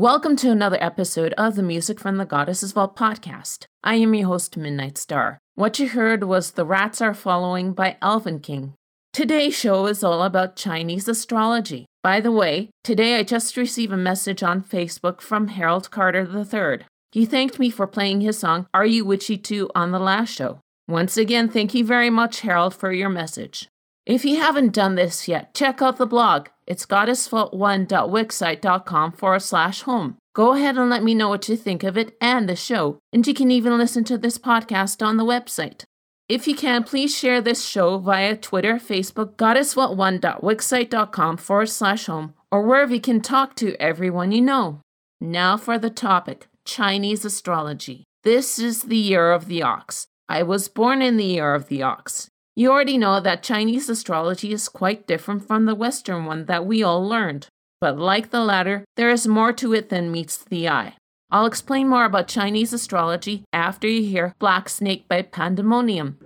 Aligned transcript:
Welcome 0.00 0.34
to 0.36 0.50
another 0.50 0.78
episode 0.80 1.34
of 1.34 1.56
the 1.56 1.62
Music 1.62 2.00
from 2.00 2.16
the 2.16 2.24
Goddesses 2.24 2.72
Vault 2.72 2.96
podcast. 2.96 3.66
I 3.84 3.96
am 3.96 4.14
your 4.14 4.28
host, 4.28 4.56
Midnight 4.56 4.96
Star. 4.96 5.36
What 5.56 5.78
you 5.78 5.90
heard 5.90 6.24
was 6.24 6.52
The 6.52 6.64
Rats 6.64 7.02
Are 7.02 7.12
Following 7.12 7.74
by 7.74 7.98
Elvenking. 8.00 8.72
Today's 9.12 9.54
show 9.54 9.84
is 9.84 10.02
all 10.02 10.22
about 10.22 10.56
Chinese 10.56 11.06
astrology. 11.06 11.84
By 12.02 12.22
the 12.22 12.32
way, 12.32 12.70
today 12.82 13.18
I 13.18 13.24
just 13.24 13.58
received 13.58 13.92
a 13.92 13.98
message 13.98 14.42
on 14.42 14.62
Facebook 14.62 15.20
from 15.20 15.48
Harold 15.48 15.90
Carter 15.90 16.26
III. 16.26 16.86
He 17.12 17.26
thanked 17.26 17.58
me 17.58 17.68
for 17.68 17.86
playing 17.86 18.22
his 18.22 18.38
song 18.38 18.68
Are 18.72 18.86
You 18.86 19.04
Witchy 19.04 19.36
Too 19.36 19.70
on 19.74 19.90
the 19.90 20.00
last 20.00 20.30
show. 20.34 20.60
Once 20.88 21.18
again, 21.18 21.50
thank 21.50 21.74
you 21.74 21.84
very 21.84 22.08
much, 22.08 22.40
Harold, 22.40 22.74
for 22.74 22.90
your 22.90 23.10
message. 23.10 23.68
If 24.06 24.24
you 24.24 24.38
haven't 24.38 24.72
done 24.72 24.94
this 24.94 25.28
yet, 25.28 25.52
check 25.52 25.82
out 25.82 25.98
the 25.98 26.06
blog. 26.06 26.48
It's 26.70 26.86
goddessvault1.wixsite.com 26.86 29.12
forward 29.12 29.42
slash 29.42 29.82
home. 29.82 30.16
Go 30.36 30.52
ahead 30.52 30.78
and 30.78 30.88
let 30.88 31.02
me 31.02 31.16
know 31.16 31.28
what 31.28 31.48
you 31.48 31.56
think 31.56 31.82
of 31.82 31.98
it 31.98 32.16
and 32.20 32.48
the 32.48 32.54
show, 32.54 33.00
and 33.12 33.26
you 33.26 33.34
can 33.34 33.50
even 33.50 33.76
listen 33.76 34.04
to 34.04 34.16
this 34.16 34.38
podcast 34.38 35.04
on 35.04 35.16
the 35.16 35.24
website. 35.24 35.82
If 36.28 36.46
you 36.46 36.54
can, 36.54 36.84
please 36.84 37.12
share 37.12 37.40
this 37.40 37.64
show 37.64 37.98
via 37.98 38.36
Twitter, 38.36 38.76
Facebook, 38.76 39.34
goddessvault1.wixsite.com 39.34 41.38
forward 41.38 41.70
slash 41.70 42.06
home, 42.06 42.34
or 42.52 42.62
wherever 42.62 42.94
you 42.94 43.00
can 43.00 43.20
talk 43.20 43.56
to 43.56 43.74
everyone 43.82 44.30
you 44.30 44.40
know. 44.40 44.80
Now 45.20 45.56
for 45.56 45.76
the 45.76 45.90
topic 45.90 46.46
Chinese 46.64 47.24
astrology. 47.24 48.04
This 48.22 48.60
is 48.60 48.84
the 48.84 48.96
year 48.96 49.32
of 49.32 49.48
the 49.48 49.64
ox. 49.64 50.06
I 50.28 50.44
was 50.44 50.68
born 50.68 51.02
in 51.02 51.16
the 51.16 51.24
year 51.24 51.52
of 51.52 51.66
the 51.66 51.82
ox. 51.82 52.28
You 52.60 52.70
already 52.70 52.98
know 52.98 53.20
that 53.20 53.42
Chinese 53.42 53.88
astrology 53.88 54.52
is 54.52 54.68
quite 54.68 55.06
different 55.06 55.46
from 55.46 55.64
the 55.64 55.74
Western 55.74 56.26
one 56.26 56.44
that 56.44 56.66
we 56.66 56.82
all 56.82 57.02
learned. 57.02 57.46
But 57.80 57.96
like 57.96 58.28
the 58.28 58.42
latter, 58.42 58.84
there 58.96 59.08
is 59.08 59.26
more 59.26 59.54
to 59.54 59.72
it 59.72 59.88
than 59.88 60.12
meets 60.12 60.36
the 60.36 60.68
eye. 60.68 60.92
I'll 61.30 61.46
explain 61.46 61.88
more 61.88 62.04
about 62.04 62.28
Chinese 62.28 62.74
astrology 62.74 63.44
after 63.50 63.88
you 63.88 64.02
hear 64.02 64.34
Black 64.38 64.68
Snake 64.68 65.08
by 65.08 65.22
Pandemonean. 65.22 66.18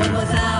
What 0.00 0.12
was 0.12 0.30
ours, 0.30 0.59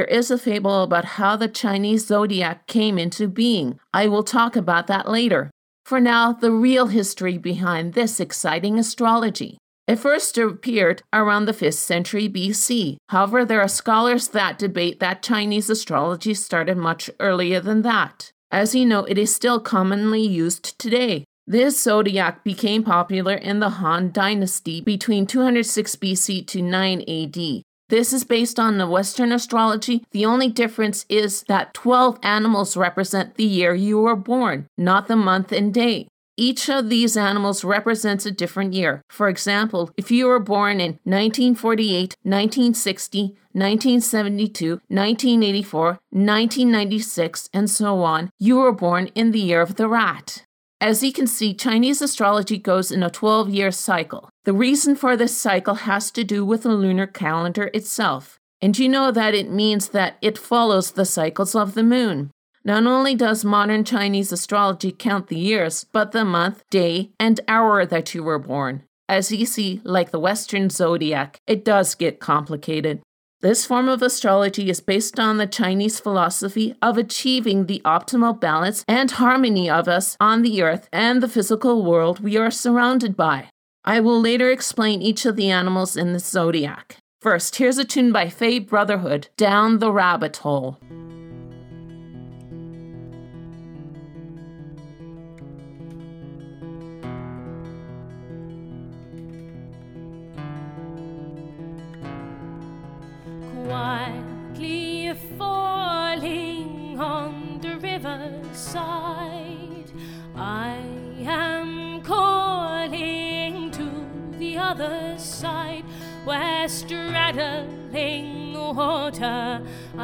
there 0.00 0.06
is 0.06 0.30
a 0.30 0.38
fable 0.38 0.82
about 0.82 1.04
how 1.20 1.36
the 1.36 1.46
Chinese 1.46 2.06
zodiac 2.06 2.66
came 2.66 2.98
into 2.98 3.28
being. 3.28 3.78
I 3.92 4.08
will 4.08 4.22
talk 4.22 4.56
about 4.56 4.86
that 4.86 5.10
later. 5.10 5.50
For 5.84 6.00
now, 6.00 6.32
the 6.32 6.50
real 6.50 6.86
history 6.86 7.36
behind 7.36 7.92
this 7.92 8.18
exciting 8.18 8.78
astrology. 8.78 9.58
It 9.86 9.96
first 9.96 10.38
appeared 10.38 11.02
around 11.12 11.44
the 11.44 11.52
5th 11.52 11.74
century 11.74 12.30
BC. 12.30 12.96
However, 13.10 13.44
there 13.44 13.60
are 13.60 13.68
scholars 13.68 14.28
that 14.28 14.58
debate 14.58 15.00
that 15.00 15.22
Chinese 15.22 15.68
astrology 15.68 16.32
started 16.32 16.78
much 16.78 17.10
earlier 17.20 17.60
than 17.60 17.82
that. 17.82 18.32
As 18.50 18.74
you 18.74 18.86
know, 18.86 19.04
it 19.04 19.18
is 19.18 19.34
still 19.34 19.60
commonly 19.60 20.22
used 20.22 20.78
today. 20.78 21.24
This 21.46 21.78
zodiac 21.78 22.42
became 22.42 22.84
popular 22.84 23.34
in 23.34 23.60
the 23.60 23.68
Han 23.68 24.12
Dynasty 24.12 24.80
between 24.80 25.26
206 25.26 25.96
BC 25.96 26.46
to 26.46 26.62
9 26.62 27.02
AD. 27.02 27.62
This 27.90 28.12
is 28.12 28.22
based 28.22 28.60
on 28.60 28.78
the 28.78 28.86
Western 28.86 29.32
astrology. 29.32 30.04
The 30.12 30.24
only 30.24 30.48
difference 30.48 31.04
is 31.08 31.42
that 31.48 31.74
12 31.74 32.20
animals 32.22 32.76
represent 32.76 33.34
the 33.34 33.44
year 33.44 33.74
you 33.74 33.98
were 33.98 34.14
born, 34.14 34.68
not 34.78 35.08
the 35.08 35.16
month 35.16 35.50
and 35.50 35.74
day. 35.74 36.06
Each 36.36 36.70
of 36.70 36.88
these 36.88 37.16
animals 37.16 37.64
represents 37.64 38.24
a 38.24 38.30
different 38.30 38.74
year. 38.74 39.02
For 39.10 39.28
example, 39.28 39.90
if 39.96 40.08
you 40.12 40.26
were 40.26 40.38
born 40.38 40.80
in 40.80 41.00
1948, 41.02 42.14
1960, 42.22 43.22
1972, 43.52 44.70
1984, 44.86 45.84
1996, 46.10 47.50
and 47.52 47.68
so 47.68 48.02
on, 48.04 48.30
you 48.38 48.58
were 48.58 48.72
born 48.72 49.06
in 49.16 49.32
the 49.32 49.40
year 49.40 49.60
of 49.60 49.74
the 49.74 49.88
rat. 49.88 50.44
As 50.80 51.02
you 51.02 51.12
can 51.12 51.26
see, 51.26 51.52
Chinese 51.54 52.00
astrology 52.00 52.56
goes 52.56 52.92
in 52.92 53.02
a 53.02 53.10
12 53.10 53.50
year 53.50 53.72
cycle. 53.72 54.29
The 54.44 54.52
reason 54.54 54.96
for 54.96 55.16
this 55.16 55.36
cycle 55.36 55.74
has 55.74 56.10
to 56.12 56.24
do 56.24 56.46
with 56.46 56.62
the 56.62 56.70
lunar 56.70 57.06
calendar 57.06 57.70
itself. 57.74 58.38
And 58.62 58.78
you 58.78 58.88
know 58.88 59.10
that 59.10 59.34
it 59.34 59.50
means 59.50 59.88
that 59.88 60.16
it 60.22 60.38
follows 60.38 60.92
the 60.92 61.04
cycles 61.04 61.54
of 61.54 61.74
the 61.74 61.82
moon. 61.82 62.30
Not 62.64 62.86
only 62.86 63.14
does 63.14 63.44
modern 63.44 63.84
Chinese 63.84 64.32
astrology 64.32 64.92
count 64.92 65.28
the 65.28 65.38
years, 65.38 65.84
but 65.92 66.12
the 66.12 66.24
month, 66.24 66.62
day, 66.70 67.10
and 67.18 67.40
hour 67.48 67.84
that 67.84 68.14
you 68.14 68.22
were 68.22 68.38
born. 68.38 68.82
As 69.08 69.30
you 69.30 69.44
see, 69.44 69.80
like 69.84 70.10
the 70.10 70.20
Western 70.20 70.70
zodiac, 70.70 71.38
it 71.46 71.64
does 71.64 71.94
get 71.94 72.20
complicated. 72.20 73.02
This 73.40 73.64
form 73.66 73.88
of 73.88 74.02
astrology 74.02 74.68
is 74.68 74.80
based 74.80 75.18
on 75.18 75.38
the 75.38 75.46
Chinese 75.46 75.98
philosophy 75.98 76.74
of 76.82 76.98
achieving 76.98 77.66
the 77.66 77.80
optimal 77.84 78.38
balance 78.38 78.84
and 78.86 79.10
harmony 79.10 79.68
of 79.68 79.88
us 79.88 80.16
on 80.20 80.42
the 80.42 80.62
earth 80.62 80.88
and 80.92 81.22
the 81.22 81.28
physical 81.28 81.82
world 81.82 82.20
we 82.20 82.36
are 82.36 82.50
surrounded 82.50 83.16
by. 83.16 83.48
I 83.84 84.00
will 84.00 84.20
later 84.20 84.50
explain 84.50 85.00
each 85.00 85.24
of 85.24 85.36
the 85.36 85.50
animals 85.50 85.96
in 85.96 86.12
the 86.12 86.18
zodiac. 86.18 86.96
First, 87.20 87.56
here's 87.56 87.78
a 87.78 87.84
tune 87.84 88.12
by 88.12 88.28
Fay 88.28 88.58
Brotherhood, 88.58 89.28
Down 89.36 89.78
the 89.78 89.92
Rabbit 89.92 90.38
Hole. 90.38 90.78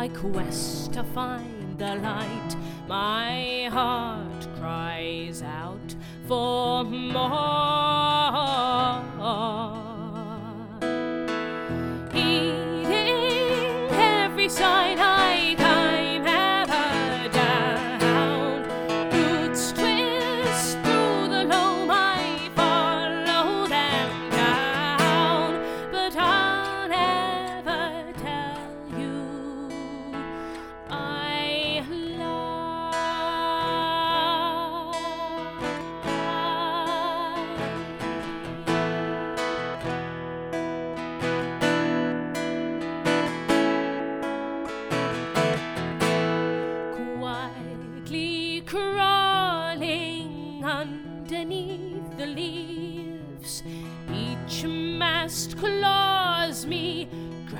I 0.06 0.08
quest 0.10 0.92
to 0.92 1.02
find 1.02 1.76
the 1.78 1.96
light. 1.96 2.56
My 2.86 3.68
heart 3.72 4.46
cries 4.56 5.42
out 5.42 5.96
for 6.28 6.84
more 6.84 7.75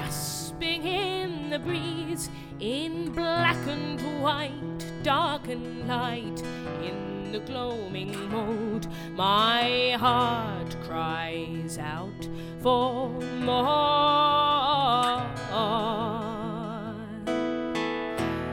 grasping 0.06 0.86
in 0.86 1.50
the 1.50 1.58
breeze, 1.58 2.30
in 2.60 3.10
black 3.10 3.56
and 3.66 4.00
white, 4.22 5.02
dark 5.02 5.48
and 5.48 5.88
light, 5.88 6.40
in 6.80 7.32
the 7.32 7.40
gloaming 7.40 8.14
mode. 8.30 8.86
My 9.16 9.96
heart 9.98 10.76
cries 10.84 11.78
out 11.78 12.28
for 12.60 13.10
more. 13.40 13.66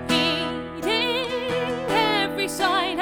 Eating 0.10 1.28
every 1.90 2.48
sign 2.48 3.00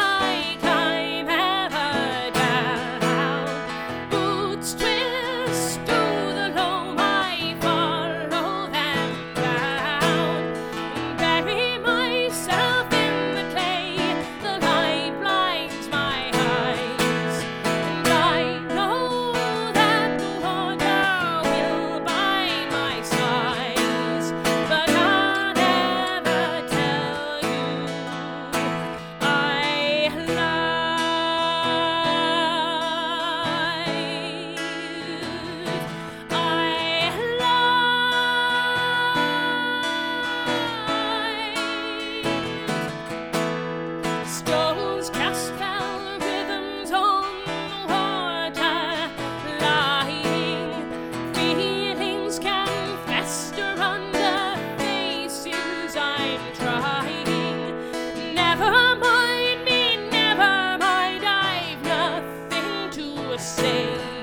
nothing 63.31 64.15
to 64.15 64.20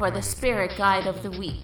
for 0.00 0.10
the 0.10 0.22
spirit 0.22 0.74
guide 0.78 1.06
of 1.06 1.22
the 1.22 1.30
week. 1.32 1.62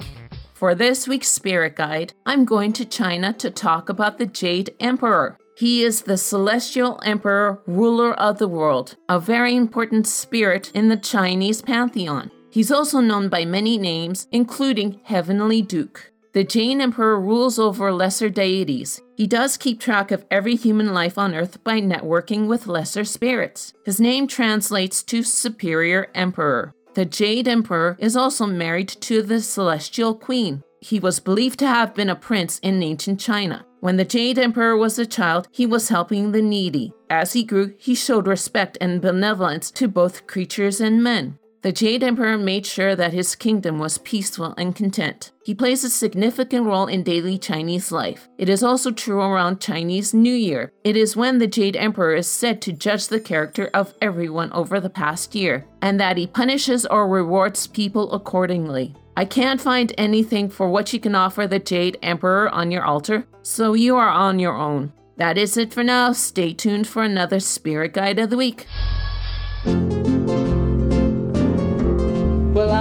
For 0.52 0.74
this 0.74 1.08
week's 1.08 1.28
spirit 1.28 1.74
guide, 1.74 2.12
I'm 2.26 2.44
going 2.44 2.74
to 2.74 2.84
China 2.84 3.32
to 3.32 3.50
talk 3.50 3.88
about 3.88 4.18
the 4.18 4.26
Jade 4.26 4.74
Emperor. 4.78 5.38
He 5.56 5.82
is 5.82 6.02
the 6.02 6.18
celestial 6.18 7.00
emperor, 7.02 7.62
ruler 7.66 8.12
of 8.12 8.36
the 8.36 8.46
world, 8.46 8.96
a 9.08 9.18
very 9.18 9.56
important 9.56 10.06
spirit 10.06 10.70
in 10.74 10.90
the 10.90 10.98
Chinese 10.98 11.62
pantheon. 11.62 12.30
He's 12.50 12.70
also 12.70 13.00
known 13.00 13.30
by 13.30 13.46
many 13.46 13.78
names, 13.78 14.28
including 14.30 15.00
Heavenly 15.04 15.62
Duke. 15.62 16.12
The 16.34 16.44
Jade 16.44 16.78
Emperor 16.82 17.18
rules 17.18 17.58
over 17.58 17.90
lesser 17.90 18.28
deities. 18.28 19.00
He 19.16 19.26
does 19.26 19.56
keep 19.56 19.80
track 19.80 20.10
of 20.10 20.26
every 20.30 20.56
human 20.56 20.92
life 20.92 21.16
on 21.16 21.34
Earth 21.34 21.64
by 21.64 21.80
networking 21.80 22.48
with 22.48 22.66
lesser 22.66 23.06
spirits. 23.06 23.72
His 23.86 23.98
name 23.98 24.26
translates 24.26 25.02
to 25.04 25.22
Superior 25.22 26.10
Emperor. 26.14 26.74
The 26.96 27.04
Jade 27.04 27.46
Emperor 27.46 27.94
is 27.98 28.16
also 28.16 28.46
married 28.46 28.88
to 28.88 29.20
the 29.20 29.42
Celestial 29.42 30.14
Queen. 30.14 30.62
He 30.80 30.98
was 30.98 31.20
believed 31.20 31.58
to 31.58 31.66
have 31.66 31.94
been 31.94 32.08
a 32.08 32.16
prince 32.16 32.58
in 32.60 32.82
ancient 32.82 33.20
China. 33.20 33.66
When 33.80 33.98
the 33.98 34.04
Jade 34.06 34.38
Emperor 34.38 34.78
was 34.78 34.98
a 34.98 35.04
child, 35.04 35.46
he 35.52 35.66
was 35.66 35.90
helping 35.90 36.32
the 36.32 36.40
needy. 36.40 36.94
As 37.10 37.34
he 37.34 37.44
grew, 37.44 37.74
he 37.76 37.94
showed 37.94 38.26
respect 38.26 38.78
and 38.80 39.02
benevolence 39.02 39.70
to 39.72 39.88
both 39.88 40.26
creatures 40.26 40.80
and 40.80 41.02
men. 41.02 41.38
The 41.66 41.73
Jade 41.73 42.04
Emperor 42.04 42.38
made 42.38 42.64
sure 42.64 42.94
that 42.94 43.12
his 43.12 43.35
kingdom 43.35 43.80
was 43.80 43.99
peaceful 43.99 44.54
and 44.56 44.73
content. 44.73 45.32
He 45.44 45.52
plays 45.52 45.82
a 45.82 45.90
significant 45.90 46.64
role 46.64 46.87
in 46.87 47.02
daily 47.02 47.38
Chinese 47.38 47.90
life. 47.90 48.28
It 48.38 48.49
is 48.49 48.62
also 48.62 48.92
true 48.92 49.20
around 49.20 49.61
Chinese 49.61 50.14
New 50.14 50.32
Year. 50.32 50.70
It 50.85 50.96
is 50.96 51.16
when 51.16 51.38
the 51.38 51.49
Jade 51.49 51.75
Emperor 51.75 52.14
is 52.14 52.28
said 52.28 52.62
to 52.62 52.73
judge 52.73 53.08
the 53.08 53.18
character 53.18 53.68
of 53.75 53.94
everyone 54.00 54.52
over 54.52 54.78
the 54.78 54.88
past 54.88 55.35
year, 55.35 55.66
and 55.82 55.99
that 55.99 56.16
he 56.16 56.28
punishes 56.28 56.87
or 56.87 57.08
rewards 57.08 57.66
people 57.66 58.12
accordingly. 58.12 58.94
I 59.16 59.25
can't 59.25 59.61
find 59.61 59.92
anything 59.99 60.49
for 60.49 60.68
what 60.68 60.92
you 60.92 61.00
can 61.00 61.16
offer 61.16 61.49
the 61.49 61.58
Jade 61.58 61.99
Emperor 62.00 62.49
on 62.50 62.70
your 62.70 62.85
altar, 62.85 63.26
so 63.42 63.73
you 63.73 63.96
are 63.96 64.08
on 64.08 64.38
your 64.38 64.54
own. 64.54 64.92
That 65.16 65.37
is 65.37 65.56
it 65.56 65.75
for 65.75 65.82
now. 65.82 66.12
Stay 66.12 66.52
tuned 66.52 66.87
for 66.87 67.02
another 67.02 67.40
Spirit 67.40 67.92
Guide 67.92 68.20
of 68.20 68.30
the 68.30 68.37
Week. 68.37 68.68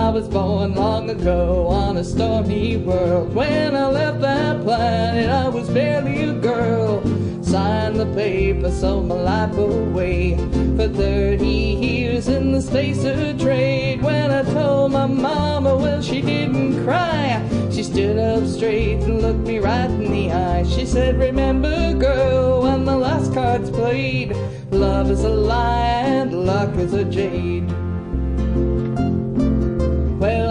I 0.06 0.10
was 0.10 0.28
born 0.28 0.76
long 0.76 1.10
ago 1.10 1.66
on 1.66 1.98
a 1.98 2.04
stormy 2.04 2.78
world. 2.78 3.34
When 3.34 3.76
I 3.76 3.88
left 3.88 4.22
that 4.22 4.62
planet, 4.62 5.32
I 5.32 5.50
was 5.50 5.68
barely 5.68 6.22
a 6.30 6.34
girl. 6.34 7.02
Signed 7.44 8.00
the 8.00 8.06
paper, 8.14 8.70
sold 8.70 9.08
my 9.08 9.16
life 9.16 9.58
away 9.58 10.38
for 10.78 10.90
30 10.90 11.48
years 11.48 12.28
in 12.28 12.52
the 12.52 12.62
space 12.62 13.04
of 13.04 13.42
trade. 13.42 14.04
When 14.04 14.30
I 14.30 14.44
told 14.44 14.92
my 14.92 15.08
mama, 15.08 15.76
well, 15.76 16.04
she 16.04 16.22
didn't 16.22 16.86
cry. 16.86 17.42
She 17.72 17.82
stood 17.82 18.20
up 18.20 18.46
straight 18.46 19.02
and 19.02 19.24
looked 19.24 19.48
me 19.48 19.58
right 19.58 19.90
in 19.90 20.12
the 20.12 20.32
eye. 20.32 20.66
She 20.66 20.86
said, 20.86 21.18
Remember, 21.18 21.96
girl, 21.96 22.62
when 22.62 22.86
the 22.86 22.96
last 22.96 23.34
card's 23.34 23.72
played, 23.72 24.38
love 24.70 25.10
is 25.10 25.24
a 25.24 25.30
lie 25.30 26.04
and 26.06 26.46
luck 26.46 26.76
is 26.76 26.94
a 26.94 27.04
jade. 27.04 27.74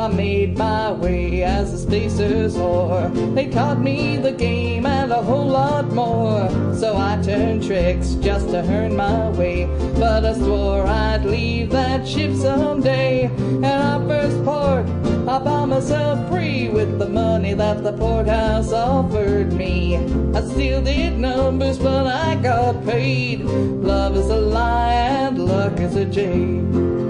I 0.05 0.09
made 0.09 0.59
my 0.59 0.93
way 0.93 1.43
as 1.45 1.73
a 1.73 1.79
spacer's 1.79 2.55
whore. 2.55 3.35
They 3.35 3.49
taught 3.49 3.81
me 3.81 4.19
the 4.19 4.33
game 4.33 4.85
and 4.85 5.11
a 5.11 5.23
whole 5.23 5.47
lot 5.47 5.91
more. 5.95 6.47
So 6.75 6.95
I 6.99 7.19
turned 7.23 7.65
tricks 7.65 8.13
just 8.17 8.51
to 8.51 8.59
earn 8.59 8.97
my 8.97 9.31
way. 9.31 9.65
But 9.99 10.27
I 10.27 10.35
swore 10.35 10.87
I'd 10.87 11.25
leave 11.25 11.71
that 11.71 12.07
ship 12.07 12.35
someday. 12.35 13.31
And 13.35 13.65
our 13.65 14.07
first 14.07 14.45
port, 14.45 14.87
I 15.27 15.39
bought 15.39 15.69
myself 15.71 16.29
free 16.29 16.69
with 16.69 16.99
the 16.99 17.09
money 17.09 17.55
that 17.55 17.83
the 17.83 17.95
porthouse 17.95 18.73
offered 18.75 19.55
me. 19.55 19.97
I 20.37 20.43
still 20.43 20.83
did 20.83 21.19
numbers, 21.19 21.79
but 21.79 22.07
I 22.07 22.35
got 22.43 22.85
paid. 22.85 23.41
Love 23.41 24.19
is 24.19 24.29
a 24.29 24.37
lie 24.37 24.93
and 24.93 25.47
luck 25.47 25.81
is 25.81 25.97
a 25.97 26.05
jade. 26.05 27.04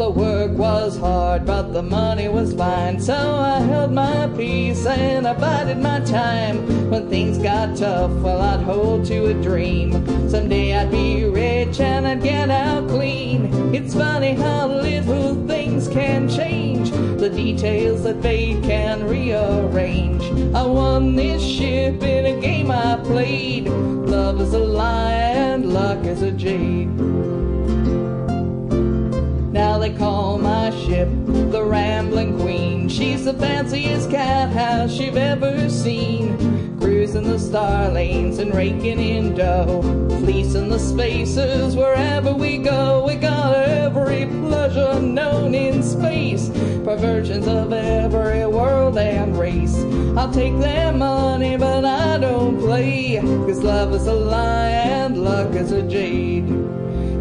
The 0.00 0.08
work 0.08 0.52
was 0.52 0.96
hard, 0.96 1.44
but 1.44 1.74
the 1.74 1.82
money 1.82 2.26
was 2.26 2.54
fine. 2.54 2.98
So 2.98 3.14
I 3.14 3.60
held 3.60 3.92
my 3.92 4.28
peace 4.34 4.86
and 4.86 5.28
I 5.28 5.34
bided 5.34 5.76
my 5.76 6.00
time. 6.00 6.88
When 6.88 7.10
things 7.10 7.36
got 7.36 7.76
tough, 7.76 8.10
well, 8.22 8.40
I'd 8.40 8.62
hold 8.62 9.04
to 9.08 9.26
a 9.26 9.34
dream. 9.34 9.92
Someday 10.26 10.74
I'd 10.74 10.90
be 10.90 11.26
rich 11.26 11.80
and 11.80 12.06
I'd 12.06 12.22
get 12.22 12.48
out 12.48 12.88
clean. 12.88 13.74
It's 13.74 13.92
funny 13.92 14.32
how 14.32 14.68
little 14.68 15.34
things 15.46 15.86
can 15.86 16.30
change. 16.30 16.92
The 17.20 17.28
details 17.28 18.02
that 18.04 18.22
fate 18.22 18.62
can 18.62 19.04
rearrange. 19.06 20.24
I 20.54 20.62
won 20.62 21.14
this 21.14 21.42
ship 21.42 22.02
in 22.02 22.24
a 22.24 22.40
game 22.40 22.70
I 22.70 22.96
played. 23.04 23.68
Love 23.68 24.40
is 24.40 24.54
a 24.54 24.60
lie 24.60 25.12
and 25.12 25.74
luck 25.74 26.06
is 26.06 26.22
a 26.22 26.32
jade. 26.32 26.88
They 29.80 29.94
call 29.94 30.36
my 30.36 30.68
ship 30.68 31.08
the 31.24 31.64
Rambling 31.64 32.38
Queen. 32.38 32.86
She's 32.86 33.24
the 33.24 33.32
fanciest 33.32 34.10
cat 34.10 34.50
house 34.50 34.98
you've 34.98 35.16
ever 35.16 35.70
seen. 35.70 36.78
Cruising 36.78 37.24
the 37.24 37.38
star 37.38 37.88
lanes 37.88 38.40
and 38.40 38.54
raking 38.54 38.98
in 38.98 39.34
dough. 39.34 39.80
Fleecing 40.20 40.68
the 40.68 40.78
spaces 40.78 41.76
wherever 41.76 42.34
we 42.34 42.58
go. 42.58 43.06
We 43.06 43.14
got 43.14 43.56
every 43.56 44.26
pleasure 44.26 45.00
known 45.00 45.54
in 45.54 45.82
space. 45.82 46.50
Perversions 46.84 47.48
of 47.48 47.72
every 47.72 48.44
world 48.46 48.98
and 48.98 49.38
race. 49.38 49.78
I'll 50.14 50.30
take 50.30 50.58
their 50.58 50.92
money, 50.92 51.56
but 51.56 51.86
I 51.86 52.18
don't 52.18 52.58
play. 52.58 53.18
Cause 53.18 53.62
love 53.62 53.94
is 53.94 54.06
a 54.06 54.12
lie 54.12 54.68
and 54.68 55.24
luck 55.24 55.54
is 55.54 55.72
a 55.72 55.80
jade. 55.80 56.59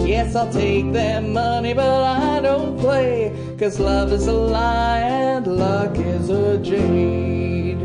Yes, 0.09 0.35
I'll 0.35 0.51
take 0.51 0.91
their 0.91 1.21
money, 1.21 1.71
but 1.75 2.03
I 2.03 2.41
don't 2.41 2.79
play. 2.79 3.31
Cause 3.59 3.79
love 3.79 4.11
is 4.11 4.25
a 4.25 4.33
lie 4.33 5.01
and 5.01 5.45
luck 5.45 5.95
is 5.99 6.31
a 6.31 6.57
jade. 6.57 7.77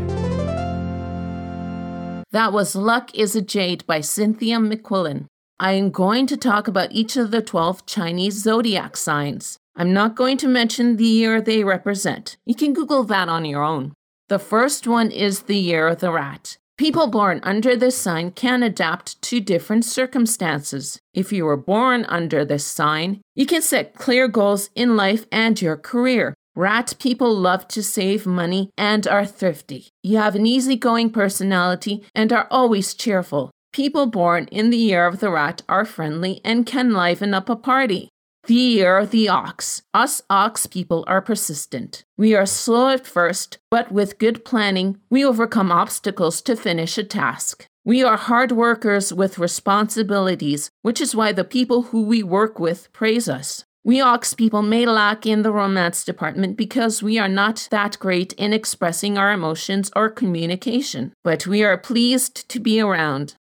That 2.31 2.51
was 2.51 2.75
Luck 2.75 3.13
is 3.13 3.35
a 3.35 3.43
Jade 3.43 3.85
by 3.85 4.01
Cynthia 4.01 4.57
McQuillin. 4.57 5.27
I 5.59 5.73
am 5.73 5.91
going 5.91 6.25
to 6.25 6.35
talk 6.35 6.67
about 6.67 6.91
each 6.91 7.15
of 7.15 7.29
the 7.29 7.43
12 7.43 7.85
Chinese 7.85 8.41
zodiac 8.41 8.97
signs. 8.97 9.59
I'm 9.75 9.93
not 9.93 10.15
going 10.15 10.37
to 10.37 10.47
mention 10.47 10.95
the 10.95 11.05
year 11.05 11.39
they 11.39 11.63
represent. 11.63 12.37
You 12.43 12.55
can 12.55 12.73
Google 12.73 13.03
that 13.03 13.29
on 13.29 13.45
your 13.45 13.61
own. 13.61 13.93
The 14.29 14.39
first 14.39 14.87
one 14.87 15.11
is 15.11 15.43
the 15.43 15.57
year 15.57 15.87
of 15.89 15.99
the 15.99 16.11
rat. 16.11 16.57
People 16.77 17.07
born 17.07 17.39
under 17.41 17.77
this 17.77 17.97
sign 17.97 18.31
can 18.31 18.61
adapt 18.61 19.21
to 19.21 19.39
different 19.39 19.85
circumstances. 19.85 20.99
If 21.13 21.31
you 21.31 21.45
were 21.45 21.55
born 21.55 22.03
under 22.09 22.43
this 22.43 22.65
sign, 22.65 23.21
you 23.33 23.45
can 23.45 23.61
set 23.61 23.95
clear 23.95 24.27
goals 24.27 24.69
in 24.75 24.97
life 24.97 25.25
and 25.31 25.61
your 25.61 25.77
career. 25.77 26.33
Rat 26.53 26.95
people 26.99 27.33
love 27.33 27.65
to 27.69 27.81
save 27.81 28.25
money 28.25 28.71
and 28.77 29.07
are 29.07 29.25
thrifty. 29.25 29.87
You 30.03 30.17
have 30.17 30.35
an 30.35 30.45
easygoing 30.45 31.11
personality 31.11 32.03
and 32.13 32.33
are 32.33 32.47
always 32.51 32.93
cheerful. 32.93 33.51
People 33.71 34.05
born 34.05 34.47
in 34.51 34.69
the 34.69 34.77
year 34.77 35.05
of 35.05 35.21
the 35.21 35.31
rat 35.31 35.61
are 35.69 35.85
friendly 35.85 36.41
and 36.43 36.65
can 36.65 36.91
liven 36.91 37.33
up 37.33 37.49
a 37.49 37.55
party. 37.55 38.09
The 38.47 39.07
the 39.09 39.27
ox. 39.27 39.81
Us 39.93 40.21
ox 40.29 40.67
people 40.67 41.03
are 41.07 41.21
persistent. 41.21 42.05
We 42.15 42.35
are 42.35 42.45
slow 42.45 42.89
at 42.89 43.07
first, 43.07 43.57
but 43.71 43.91
with 43.91 44.19
good 44.19 44.45
planning, 44.45 44.99
we 45.09 45.25
overcome 45.25 45.71
obstacles 45.71 46.41
to 46.43 46.55
finish 46.55 46.97
a 46.99 47.03
task. 47.03 47.67
We 47.83 48.03
are 48.03 48.17
hard 48.17 48.51
workers 48.51 49.11
with 49.11 49.39
responsibilities, 49.39 50.69
which 50.83 51.01
is 51.01 51.15
why 51.15 51.31
the 51.31 51.43
people 51.43 51.83
who 51.83 52.03
we 52.03 52.21
work 52.21 52.59
with 52.59 52.91
praise 52.93 53.27
us. 53.27 53.65
We 53.83 54.01
ox 54.01 54.33
people 54.33 54.61
may 54.61 54.85
lack 54.85 55.25
in 55.25 55.43
the 55.43 55.51
romance 55.51 56.03
department 56.03 56.57
because 56.57 57.03
we 57.03 57.19
are 57.19 57.27
not 57.27 57.67
that 57.71 57.97
great 57.99 58.33
in 58.33 58.53
expressing 58.53 59.17
our 59.17 59.31
emotions 59.31 59.91
or 59.95 60.09
communication, 60.09 61.13
but 61.23 61.45
we 61.45 61.63
are 61.63 61.77
pleased 61.77 62.49
to 62.49 62.59
be 62.59 62.79
around. 62.79 63.35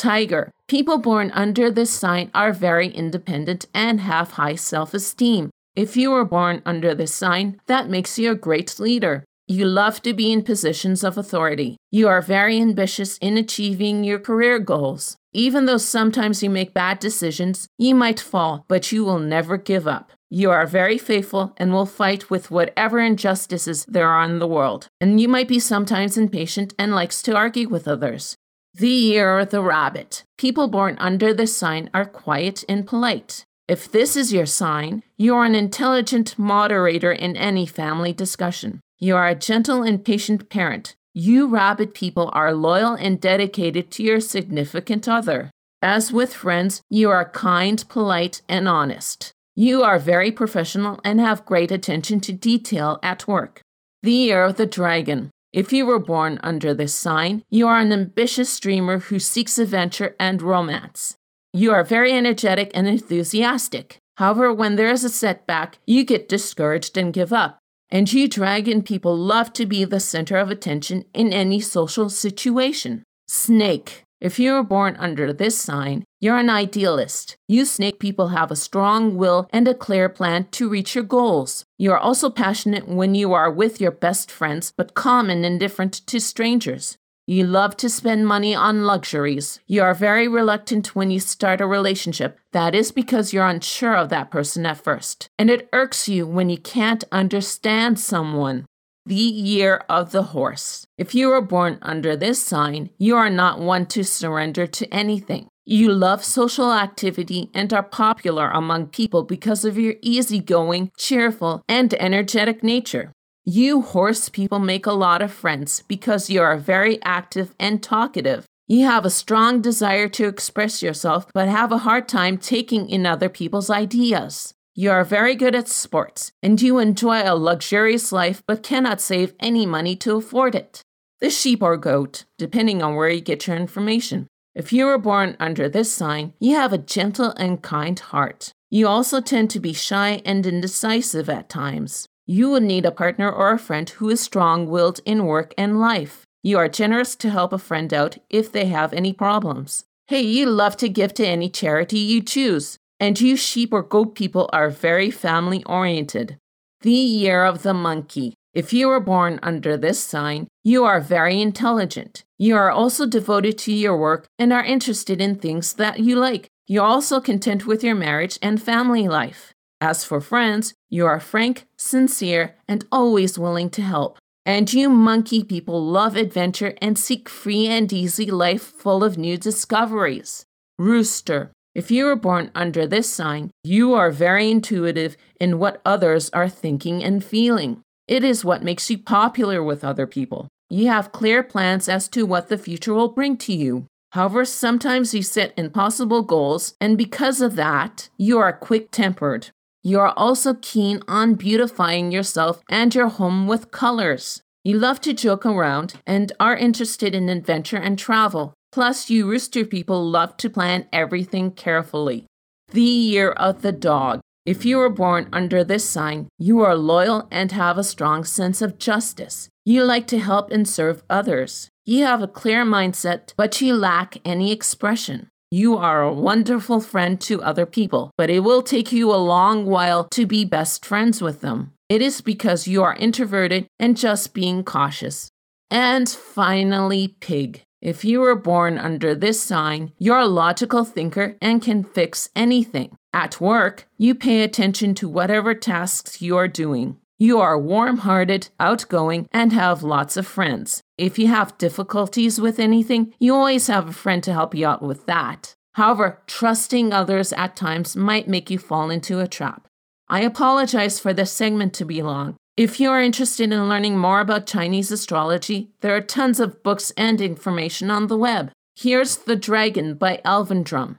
Tiger. 0.00 0.50
People 0.66 0.96
born 0.96 1.30
under 1.34 1.70
this 1.70 1.90
sign 1.90 2.30
are 2.32 2.54
very 2.54 2.88
independent 2.88 3.66
and 3.74 4.00
have 4.00 4.32
high 4.32 4.54
self 4.54 4.94
esteem. 4.94 5.50
If 5.76 5.94
you 5.94 6.10
were 6.10 6.24
born 6.24 6.62
under 6.64 6.94
this 6.94 7.14
sign, 7.14 7.60
that 7.66 7.90
makes 7.90 8.18
you 8.18 8.30
a 8.30 8.34
great 8.34 8.80
leader. 8.80 9.24
You 9.46 9.66
love 9.66 10.00
to 10.02 10.14
be 10.14 10.32
in 10.32 10.42
positions 10.42 11.04
of 11.04 11.18
authority. 11.18 11.76
You 11.90 12.08
are 12.08 12.22
very 12.22 12.58
ambitious 12.58 13.18
in 13.18 13.36
achieving 13.36 14.02
your 14.02 14.18
career 14.18 14.58
goals. 14.58 15.18
Even 15.34 15.66
though 15.66 15.76
sometimes 15.76 16.42
you 16.42 16.48
make 16.48 16.72
bad 16.72 16.98
decisions, 16.98 17.68
you 17.76 17.94
might 17.94 18.20
fall, 18.20 18.64
but 18.68 18.90
you 18.92 19.04
will 19.04 19.18
never 19.18 19.58
give 19.58 19.86
up. 19.86 20.12
You 20.30 20.50
are 20.50 20.66
very 20.66 20.96
faithful 20.96 21.52
and 21.58 21.72
will 21.72 21.84
fight 21.84 22.30
with 22.30 22.50
whatever 22.50 23.00
injustices 23.00 23.84
there 23.86 24.08
are 24.08 24.24
in 24.24 24.38
the 24.38 24.46
world. 24.46 24.88
And 24.98 25.20
you 25.20 25.28
might 25.28 25.48
be 25.48 25.60
sometimes 25.60 26.16
impatient 26.16 26.72
and 26.78 26.94
likes 26.94 27.20
to 27.22 27.36
argue 27.36 27.68
with 27.68 27.86
others. 27.86 28.36
The 28.74 28.88
year 28.88 29.40
of 29.40 29.50
the 29.50 29.62
rabbit. 29.62 30.22
People 30.38 30.68
born 30.68 30.96
under 30.98 31.34
this 31.34 31.56
sign 31.56 31.90
are 31.92 32.06
quiet 32.06 32.64
and 32.68 32.86
polite. 32.86 33.44
If 33.66 33.90
this 33.90 34.16
is 34.16 34.32
your 34.32 34.46
sign, 34.46 35.02
you 35.16 35.34
are 35.34 35.44
an 35.44 35.54
intelligent 35.54 36.38
moderator 36.38 37.12
in 37.12 37.36
any 37.36 37.66
family 37.66 38.12
discussion. 38.12 38.80
You 38.98 39.16
are 39.16 39.28
a 39.28 39.34
gentle 39.34 39.82
and 39.82 40.04
patient 40.04 40.48
parent. 40.48 40.94
You 41.14 41.48
rabbit 41.48 41.94
people 41.94 42.30
are 42.32 42.54
loyal 42.54 42.94
and 42.94 43.20
dedicated 43.20 43.90
to 43.92 44.02
your 44.02 44.20
significant 44.20 45.08
other. 45.08 45.50
As 45.82 46.12
with 46.12 46.32
friends, 46.32 46.82
you 46.88 47.10
are 47.10 47.28
kind, 47.28 47.84
polite, 47.88 48.42
and 48.48 48.68
honest. 48.68 49.32
You 49.56 49.82
are 49.82 49.98
very 49.98 50.30
professional 50.30 51.00
and 51.04 51.20
have 51.20 51.44
great 51.44 51.72
attention 51.72 52.20
to 52.20 52.32
detail 52.32 52.98
at 53.02 53.26
work. 53.26 53.62
The 54.02 54.12
year 54.12 54.44
of 54.44 54.56
the 54.56 54.66
dragon. 54.66 55.30
If 55.52 55.72
you 55.72 55.84
were 55.84 55.98
born 55.98 56.38
under 56.44 56.72
this 56.72 56.94
sign, 56.94 57.42
you 57.50 57.66
are 57.66 57.80
an 57.80 57.92
ambitious 57.92 58.60
dreamer 58.60 59.00
who 59.00 59.18
seeks 59.18 59.58
adventure 59.58 60.14
and 60.20 60.40
romance. 60.40 61.16
You 61.52 61.72
are 61.72 61.82
very 61.82 62.12
energetic 62.12 62.70
and 62.72 62.86
enthusiastic. 62.86 63.98
However, 64.18 64.52
when 64.52 64.76
there 64.76 64.90
is 64.90 65.02
a 65.02 65.08
setback, 65.08 65.78
you 65.86 66.04
get 66.04 66.28
discouraged 66.28 66.96
and 66.96 67.12
give 67.12 67.32
up. 67.32 67.58
And 67.90 68.12
you 68.12 68.28
dragon 68.28 68.82
people 68.82 69.16
love 69.16 69.52
to 69.54 69.66
be 69.66 69.84
the 69.84 69.98
center 69.98 70.36
of 70.36 70.50
attention 70.50 71.04
in 71.12 71.32
any 71.32 71.58
social 71.58 72.08
situation. 72.08 73.02
Snake. 73.26 74.04
If 74.20 74.38
you 74.38 74.52
were 74.52 74.62
born 74.62 74.94
under 74.96 75.32
this 75.32 75.58
sign, 75.60 76.04
you're 76.20 76.36
an 76.36 76.50
idealist. 76.50 77.38
You 77.48 77.64
snake 77.64 77.98
people 77.98 78.28
have 78.28 78.50
a 78.50 78.56
strong 78.56 79.16
will 79.16 79.48
and 79.50 79.66
a 79.66 79.74
clear 79.74 80.10
plan 80.10 80.48
to 80.52 80.68
reach 80.68 80.94
your 80.94 81.04
goals. 81.04 81.64
You 81.78 81.92
are 81.92 81.98
also 81.98 82.28
passionate 82.28 82.86
when 82.86 83.14
you 83.14 83.32
are 83.32 83.50
with 83.50 83.80
your 83.80 83.90
best 83.90 84.30
friends, 84.30 84.72
but 84.76 84.94
calm 84.94 85.30
and 85.30 85.46
indifferent 85.46 85.94
to 86.06 86.20
strangers. 86.20 86.98
You 87.26 87.44
love 87.44 87.76
to 87.78 87.88
spend 87.88 88.26
money 88.26 88.54
on 88.54 88.84
luxuries. 88.84 89.60
You 89.66 89.82
are 89.82 89.94
very 89.94 90.28
reluctant 90.28 90.94
when 90.94 91.10
you 91.10 91.20
start 91.20 91.60
a 91.60 91.66
relationship. 91.66 92.38
That 92.52 92.74
is 92.74 92.92
because 92.92 93.32
you're 93.32 93.46
unsure 93.46 93.96
of 93.96 94.08
that 94.10 94.30
person 94.30 94.66
at 94.66 94.82
first. 94.82 95.28
And 95.38 95.48
it 95.48 95.68
irks 95.72 96.08
you 96.08 96.26
when 96.26 96.50
you 96.50 96.58
can't 96.58 97.04
understand 97.12 97.98
someone. 97.98 98.66
The 99.06 99.14
year 99.14 99.84
of 99.88 100.12
the 100.12 100.24
horse. 100.34 100.86
If 100.98 101.14
you 101.14 101.28
were 101.28 101.40
born 101.40 101.78
under 101.80 102.14
this 102.14 102.42
sign, 102.42 102.90
you 102.98 103.16
are 103.16 103.30
not 103.30 103.58
one 103.58 103.86
to 103.86 104.04
surrender 104.04 104.66
to 104.66 104.92
anything. 104.92 105.48
You 105.66 105.92
love 105.92 106.24
social 106.24 106.72
activity 106.72 107.50
and 107.54 107.72
are 107.72 107.82
popular 107.82 108.50
among 108.50 108.88
people 108.88 109.22
because 109.22 109.64
of 109.64 109.78
your 109.78 109.94
easygoing, 110.02 110.90
cheerful, 110.96 111.62
and 111.68 111.92
energetic 111.94 112.64
nature. 112.64 113.12
You 113.44 113.82
horse 113.82 114.28
people 114.28 114.58
make 114.58 114.86
a 114.86 114.92
lot 114.92 115.22
of 115.22 115.32
friends 115.32 115.82
because 115.86 116.30
you 116.30 116.40
are 116.40 116.56
very 116.56 117.02
active 117.02 117.54
and 117.58 117.82
talkative. 117.82 118.46
You 118.68 118.86
have 118.86 119.04
a 119.04 119.10
strong 119.10 119.60
desire 119.60 120.08
to 120.08 120.28
express 120.28 120.82
yourself, 120.82 121.26
but 121.34 121.48
have 121.48 121.72
a 121.72 121.78
hard 121.78 122.08
time 122.08 122.38
taking 122.38 122.88
in 122.88 123.04
other 123.04 123.28
people's 123.28 123.68
ideas. 123.68 124.54
You 124.74 124.90
are 124.92 125.04
very 125.04 125.34
good 125.34 125.54
at 125.54 125.68
sports, 125.68 126.32
and 126.42 126.62
you 126.62 126.78
enjoy 126.78 127.22
a 127.22 127.34
luxurious 127.34 128.12
life 128.12 128.42
but 128.46 128.62
cannot 128.62 129.00
save 129.00 129.34
any 129.40 129.66
money 129.66 129.96
to 129.96 130.16
afford 130.16 130.54
it. 130.54 130.82
The 131.20 131.30
sheep 131.30 131.62
or 131.62 131.76
goat, 131.76 132.24
depending 132.38 132.82
on 132.82 132.94
where 132.94 133.10
you 133.10 133.20
get 133.20 133.46
your 133.46 133.56
information. 133.56 134.28
If 134.54 134.72
you 134.72 134.86
were 134.86 134.98
born 134.98 135.36
under 135.38 135.68
this 135.68 135.92
sign, 135.92 136.34
you 136.40 136.56
have 136.56 136.72
a 136.72 136.78
gentle 136.78 137.30
and 137.36 137.62
kind 137.62 137.98
heart. 137.98 138.52
You 138.68 138.88
also 138.88 139.20
tend 139.20 139.50
to 139.50 139.60
be 139.60 139.72
shy 139.72 140.22
and 140.24 140.44
indecisive 140.44 141.28
at 141.28 141.48
times. 141.48 142.08
You 142.26 142.50
would 142.50 142.64
need 142.64 142.84
a 142.84 142.90
partner 142.90 143.30
or 143.30 143.52
a 143.52 143.58
friend 143.58 143.88
who 143.88 144.08
is 144.08 144.20
strong 144.20 144.68
willed 144.68 145.00
in 145.04 145.26
work 145.26 145.54
and 145.56 145.80
life. 145.80 146.24
You 146.42 146.58
are 146.58 146.68
generous 146.68 147.14
to 147.16 147.30
help 147.30 147.52
a 147.52 147.58
friend 147.58 147.92
out 147.92 148.18
if 148.28 148.50
they 148.50 148.66
have 148.66 148.92
any 148.92 149.12
problems. 149.12 149.84
Hey, 150.08 150.22
you 150.22 150.46
love 150.46 150.76
to 150.78 150.88
give 150.88 151.14
to 151.14 151.26
any 151.26 151.48
charity 151.48 151.98
you 151.98 152.20
choose. 152.20 152.76
And 152.98 153.20
you 153.20 153.36
sheep 153.36 153.72
or 153.72 153.82
goat 153.82 154.14
people 154.14 154.50
are 154.52 154.68
very 154.68 155.10
family 155.10 155.62
oriented. 155.64 156.38
The 156.82 156.92
year 156.92 157.44
of 157.44 157.62
the 157.62 157.74
monkey. 157.74 158.34
If 158.52 158.72
you 158.72 158.88
were 158.88 159.00
born 159.00 159.38
under 159.42 159.76
this 159.76 160.02
sign, 160.02 160.48
you 160.64 160.84
are 160.84 161.00
very 161.00 161.40
intelligent. 161.40 162.24
You 162.42 162.56
are 162.56 162.70
also 162.70 163.04
devoted 163.04 163.58
to 163.58 163.72
your 163.72 163.98
work 163.98 164.26
and 164.38 164.50
are 164.50 164.64
interested 164.64 165.20
in 165.20 165.36
things 165.36 165.74
that 165.74 166.00
you 166.00 166.16
like. 166.16 166.46
You're 166.66 166.86
also 166.86 167.20
content 167.20 167.66
with 167.66 167.84
your 167.84 167.94
marriage 167.94 168.38
and 168.40 168.62
family 168.62 169.06
life. 169.06 169.52
As 169.78 170.06
for 170.06 170.22
friends, 170.22 170.72
you 170.88 171.04
are 171.04 171.20
frank, 171.20 171.66
sincere, 171.76 172.56
and 172.66 172.86
always 172.90 173.38
willing 173.38 173.68
to 173.76 173.82
help. 173.82 174.16
And 174.46 174.72
you 174.72 174.88
monkey 174.88 175.44
people 175.44 175.84
love 175.84 176.16
adventure 176.16 176.72
and 176.80 176.98
seek 176.98 177.28
free 177.28 177.66
and 177.66 177.92
easy 177.92 178.30
life 178.30 178.62
full 178.62 179.04
of 179.04 179.18
new 179.18 179.36
discoveries. 179.36 180.46
Rooster. 180.78 181.52
If 181.74 181.90
you 181.90 182.06
were 182.06 182.16
born 182.16 182.50
under 182.54 182.86
this 182.86 183.12
sign, 183.12 183.50
you 183.62 183.92
are 183.92 184.10
very 184.10 184.50
intuitive 184.50 185.18
in 185.38 185.58
what 185.58 185.82
others 185.84 186.30
are 186.30 186.48
thinking 186.48 187.04
and 187.04 187.22
feeling. 187.22 187.82
It 188.08 188.24
is 188.24 188.46
what 188.46 188.64
makes 188.64 188.88
you 188.88 188.96
popular 188.96 189.62
with 189.62 189.84
other 189.84 190.06
people. 190.06 190.48
You 190.72 190.86
have 190.86 191.10
clear 191.10 191.42
plans 191.42 191.88
as 191.88 192.06
to 192.10 192.24
what 192.24 192.48
the 192.48 192.56
future 192.56 192.94
will 192.94 193.08
bring 193.08 193.36
to 193.38 193.52
you. 193.52 193.86
However, 194.12 194.44
sometimes 194.44 195.12
you 195.12 195.22
set 195.22 195.52
impossible 195.56 196.22
goals, 196.22 196.74
and 196.80 196.96
because 196.96 197.40
of 197.40 197.56
that, 197.56 198.08
you 198.16 198.38
are 198.38 198.52
quick 198.52 198.92
tempered. 198.92 199.48
You 199.82 199.98
are 199.98 200.14
also 200.16 200.54
keen 200.54 201.02
on 201.08 201.34
beautifying 201.34 202.12
yourself 202.12 202.62
and 202.68 202.94
your 202.94 203.08
home 203.08 203.48
with 203.48 203.72
colors. 203.72 204.42
You 204.62 204.78
love 204.78 205.00
to 205.00 205.12
joke 205.12 205.44
around 205.44 205.94
and 206.06 206.32
are 206.38 206.56
interested 206.56 207.16
in 207.16 207.28
adventure 207.28 207.78
and 207.78 207.98
travel. 207.98 208.54
Plus, 208.70 209.10
you 209.10 209.28
rooster 209.28 209.64
people 209.64 210.08
love 210.08 210.36
to 210.36 210.50
plan 210.50 210.86
everything 210.92 211.50
carefully. 211.50 212.26
The 212.70 212.82
year 212.82 213.32
of 213.32 213.62
the 213.62 213.72
dog. 213.72 214.20
If 214.50 214.64
you 214.64 214.78
were 214.78 214.90
born 214.90 215.28
under 215.32 215.62
this 215.62 215.88
sign, 215.88 216.26
you 216.36 216.58
are 216.62 216.74
loyal 216.74 217.28
and 217.30 217.52
have 217.52 217.78
a 217.78 217.84
strong 217.84 218.24
sense 218.24 218.60
of 218.60 218.78
justice. 218.78 219.48
You 219.64 219.84
like 219.84 220.08
to 220.08 220.18
help 220.18 220.50
and 220.50 220.66
serve 220.66 221.04
others. 221.08 221.68
You 221.86 222.04
have 222.04 222.20
a 222.20 222.26
clear 222.26 222.64
mindset, 222.64 223.32
but 223.36 223.60
you 223.60 223.76
lack 223.76 224.16
any 224.24 224.50
expression. 224.50 225.28
You 225.52 225.76
are 225.76 226.02
a 226.02 226.12
wonderful 226.12 226.80
friend 226.80 227.20
to 227.20 227.40
other 227.40 227.64
people, 227.64 228.10
but 228.18 228.28
it 228.28 228.40
will 228.40 228.62
take 228.62 228.90
you 228.90 229.12
a 229.12 229.26
long 229.34 229.66
while 229.66 230.08
to 230.14 230.26
be 230.26 230.44
best 230.44 230.84
friends 230.84 231.22
with 231.22 231.42
them. 231.42 231.70
It 231.88 232.02
is 232.02 232.20
because 232.20 232.66
you 232.66 232.82
are 232.82 232.96
introverted 232.96 233.68
and 233.78 233.96
just 233.96 234.34
being 234.34 234.64
cautious. 234.64 235.30
And 235.70 236.08
finally, 236.08 237.14
pig. 237.20 237.62
If 237.80 238.04
you 238.04 238.18
were 238.18 238.34
born 238.34 238.78
under 238.78 239.14
this 239.14 239.40
sign, 239.40 239.92
you're 239.96 240.18
a 240.18 240.26
logical 240.26 240.84
thinker 240.84 241.36
and 241.40 241.62
can 241.62 241.84
fix 241.84 242.30
anything. 242.34 242.96
At 243.12 243.40
work, 243.40 243.86
you 243.98 244.14
pay 244.14 244.42
attention 244.42 244.94
to 244.96 245.08
whatever 245.08 245.54
tasks 245.54 246.22
you 246.22 246.36
are 246.36 246.48
doing. 246.48 246.96
You 247.18 247.40
are 247.40 247.58
warm 247.58 247.98
hearted, 247.98 248.48
outgoing, 248.58 249.28
and 249.32 249.52
have 249.52 249.82
lots 249.82 250.16
of 250.16 250.26
friends. 250.26 250.82
If 250.96 251.18
you 251.18 251.26
have 251.26 251.58
difficulties 251.58 252.40
with 252.40 252.58
anything, 252.58 253.12
you 253.18 253.34
always 253.34 253.66
have 253.66 253.88
a 253.88 253.92
friend 253.92 254.22
to 254.22 254.32
help 254.32 254.54
you 254.54 254.66
out 254.66 254.80
with 254.80 255.06
that. 255.06 255.54
However, 255.74 256.22
trusting 256.26 256.92
others 256.92 257.32
at 257.32 257.56
times 257.56 257.96
might 257.96 258.28
make 258.28 258.48
you 258.48 258.58
fall 258.58 258.90
into 258.90 259.20
a 259.20 259.28
trap. 259.28 259.66
I 260.08 260.22
apologize 260.22 260.98
for 260.98 261.12
this 261.12 261.32
segment 261.32 261.74
to 261.74 261.84
be 261.84 262.02
long. 262.02 262.36
If 262.56 262.80
you 262.80 262.90
are 262.90 263.02
interested 263.02 263.52
in 263.52 263.68
learning 263.68 263.98
more 263.98 264.20
about 264.20 264.46
Chinese 264.46 264.90
astrology, 264.90 265.70
there 265.80 265.94
are 265.94 266.00
tons 266.00 266.40
of 266.40 266.62
books 266.62 266.90
and 266.96 267.20
information 267.20 267.90
on 267.90 268.06
the 268.06 268.16
web. 268.16 268.50
Here's 268.76 269.16
The 269.16 269.36
Dragon 269.36 269.94
by 269.94 270.20
Elvendrum. 270.24 270.96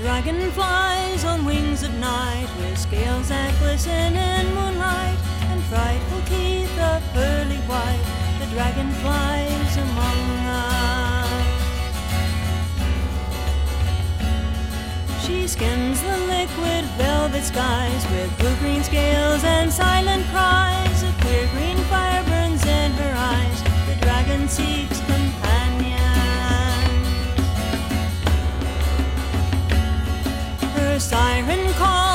The 0.00 0.06
dragon 0.06 0.50
flies 0.52 1.24
on 1.26 1.44
wings 1.44 1.82
of 1.82 1.92
night 1.98 2.48
with 2.56 2.78
scales 2.78 3.28
that 3.28 3.52
glisten 3.58 4.16
in 4.16 4.46
moonlight 4.54 5.18
and 5.50 5.62
frightful 5.64 6.22
teeth 6.22 6.72
of 6.80 7.02
pearly 7.12 7.58
white. 7.68 8.00
The 8.40 8.46
dragon 8.46 8.90
flies 9.04 9.76
among 9.76 10.46
us. 10.48 11.28
She 15.22 15.46
skims 15.46 16.00
the 16.00 16.16
liquid 16.32 16.86
velvet 16.96 17.44
skies 17.44 18.06
with 18.10 18.38
blue 18.38 18.56
green 18.56 18.82
scales 18.82 19.44
and 19.44 19.70
silent 19.70 20.24
cries. 20.32 21.02
A 21.02 21.12
clear 21.20 21.46
green 21.52 21.76
fire 21.92 22.24
burns 22.24 22.64
in 22.64 22.92
her 22.92 23.14
eyes. 23.14 23.62
The 23.86 23.96
dragon 24.00 24.48
seeks 24.48 24.99
siren 31.00 31.72
calls 31.78 32.09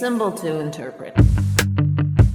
symbol 0.00 0.32
to 0.32 0.60
interpret. 0.60 1.14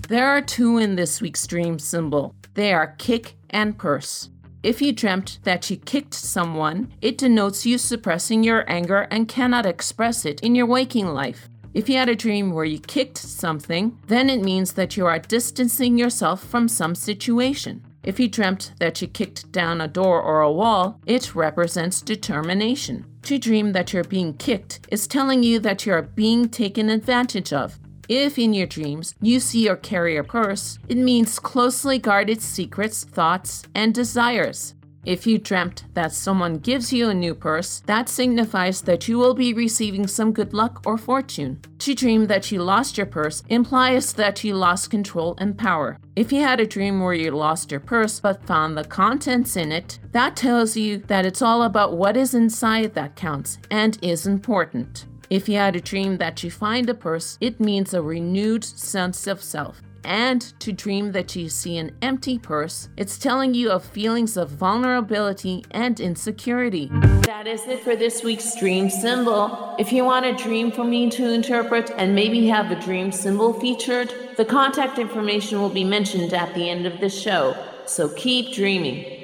There 0.08 0.28
are 0.30 0.39
two 0.39 0.78
in 0.78 0.95
this 0.95 1.19
week's 1.19 1.47
dream 1.47 1.80
symbol. 1.80 2.36
They 2.54 2.71
are 2.71 2.93
kick 2.99 3.38
and 3.49 3.75
purse. 3.75 4.30
If 4.62 4.84
you 4.84 4.93
dreamt 4.93 5.39
that 5.45 5.67
you 5.71 5.78
kicked 5.78 6.13
someone, 6.13 6.93
it 7.01 7.17
denotes 7.17 7.65
you 7.65 7.80
suppressing 7.80 8.43
your 8.43 8.69
anger 8.71 9.08
and 9.10 9.28
cannot 9.28 9.65
express 9.65 10.25
it 10.25 10.41
in 10.41 10.54
your 10.54 10.67
waking 10.67 11.08
life. 11.08 11.49
If 11.73 11.89
you 11.89 11.97
had 11.97 12.08
a 12.08 12.15
dream 12.15 12.51
where 12.51 12.65
you 12.65 12.78
kicked 12.78 13.17
something, 13.17 13.97
then 14.06 14.30
it 14.30 14.43
means 14.43 14.73
that 14.73 14.95
you 14.95 15.08
are 15.08 15.17
distancing 15.17 15.97
yourself 15.97 16.43
from 16.43 16.67
some 16.67 16.93
situation. 16.93 17.84
If 18.04 18.19
you 18.19 18.28
dreamt 18.28 18.73
that 18.78 19.01
you 19.01 19.08
kicked 19.08 19.51
down 19.51 19.82
a 19.82 19.88
door 19.88 20.21
or 20.21 20.41
a 20.41 20.51
wall, 20.51 20.99
it 21.08 21.34
represents 21.34 22.04
determination. 22.04 23.06
To 23.25 23.39
dream 23.39 23.71
that 23.71 23.91
you're 23.91 24.03
being 24.03 24.35
kicked 24.35 24.81
is 24.91 25.07
telling 25.07 25.41
you 25.41 25.57
that 25.61 25.83
you're 25.83 26.03
being 26.03 26.47
taken 26.47 26.91
advantage 26.91 27.51
of. 27.51 27.79
If 28.07 28.38
in 28.38 28.53
your 28.53 28.67
dreams 28.67 29.15
you 29.19 29.39
see 29.39 29.67
or 29.67 29.77
carry 29.77 30.15
a 30.15 30.23
purse, 30.23 30.77
it 30.89 30.97
means 30.97 31.39
closely 31.39 31.97
guarded 31.97 32.39
secrets, 32.39 33.03
thoughts, 33.03 33.63
and 33.73 33.95
desires. 33.95 34.74
If 35.05 35.27
you 35.27 35.37
dreamt 35.37 35.83
that 35.93 36.13
someone 36.13 36.57
gives 36.57 36.91
you 36.91 37.09
a 37.09 37.13
new 37.13 37.35
purse, 37.35 37.83
that 37.85 38.09
signifies 38.09 38.81
that 38.81 39.07
you 39.07 39.19
will 39.19 39.35
be 39.35 39.53
receiving 39.53 40.07
some 40.07 40.31
good 40.31 40.51
luck 40.51 40.81
or 40.83 40.97
fortune. 40.97 41.61
To 41.79 41.93
dream 41.93 42.25
that 42.25 42.51
you 42.51 42.63
lost 42.63 42.97
your 42.97 43.05
purse 43.05 43.43
implies 43.47 44.13
that 44.13 44.43
you 44.43 44.55
lost 44.55 44.89
control 44.89 45.35
and 45.37 45.55
power. 45.55 45.99
If 46.15 46.31
you 46.31 46.41
had 46.41 46.59
a 46.59 46.65
dream 46.65 47.01
where 47.01 47.13
you 47.13 47.29
lost 47.29 47.69
your 47.69 47.81
purse 47.81 48.19
but 48.19 48.47
found 48.47 48.75
the 48.75 48.83
contents 48.83 49.55
in 49.55 49.71
it, 49.71 49.99
that 50.11 50.35
tells 50.35 50.75
you 50.75 50.97
that 50.97 51.25
it's 51.25 51.41
all 51.41 51.61
about 51.61 51.95
what 51.95 52.17
is 52.17 52.33
inside 52.33 52.95
that 52.95 53.15
counts 53.15 53.59
and 53.69 53.99
is 54.01 54.25
important. 54.25 55.05
If 55.29 55.47
you 55.47 55.57
had 55.57 55.75
a 55.75 55.81
dream 55.81 56.17
that 56.17 56.43
you 56.43 56.49
find 56.49 56.89
a 56.89 56.95
purse, 56.95 57.37
it 57.39 57.59
means 57.59 57.93
a 57.93 58.01
renewed 58.01 58.63
sense 58.63 59.27
of 59.27 59.43
self. 59.43 59.83
And 60.05 60.41
to 60.59 60.71
dream 60.71 61.13
that 61.13 61.35
you 61.35 61.49
see 61.49 61.77
an 61.77 61.91
empty 61.99 62.37
purse, 62.37 62.89
it's 62.95 63.17
telling 63.17 63.55
you 63.55 63.71
of 63.71 63.83
feelings 63.83 64.37
of 64.37 64.51
vulnerability 64.51 65.65
and 65.71 65.99
insecurity. 65.99 66.91
That 67.23 67.47
is 67.47 67.65
it 67.67 67.79
for 67.79 67.95
this 67.95 68.23
week's 68.23 68.55
dream 68.55 68.91
symbol. 68.91 69.75
If 69.79 69.91
you 69.91 70.05
want 70.05 70.27
a 70.27 70.35
dream 70.35 70.71
for 70.71 70.83
me 70.83 71.09
to 71.09 71.33
interpret 71.33 71.89
and 71.97 72.13
maybe 72.13 72.45
have 72.47 72.69
a 72.69 72.79
dream 72.79 73.11
symbol 73.11 73.53
featured, 73.53 74.13
the 74.37 74.45
contact 74.45 74.99
information 74.99 75.59
will 75.59 75.69
be 75.69 75.83
mentioned 75.83 76.33
at 76.33 76.53
the 76.53 76.69
end 76.69 76.85
of 76.85 76.99
the 76.99 77.09
show. 77.09 77.57
So 77.87 78.09
keep 78.09 78.53
dreaming. 78.53 79.14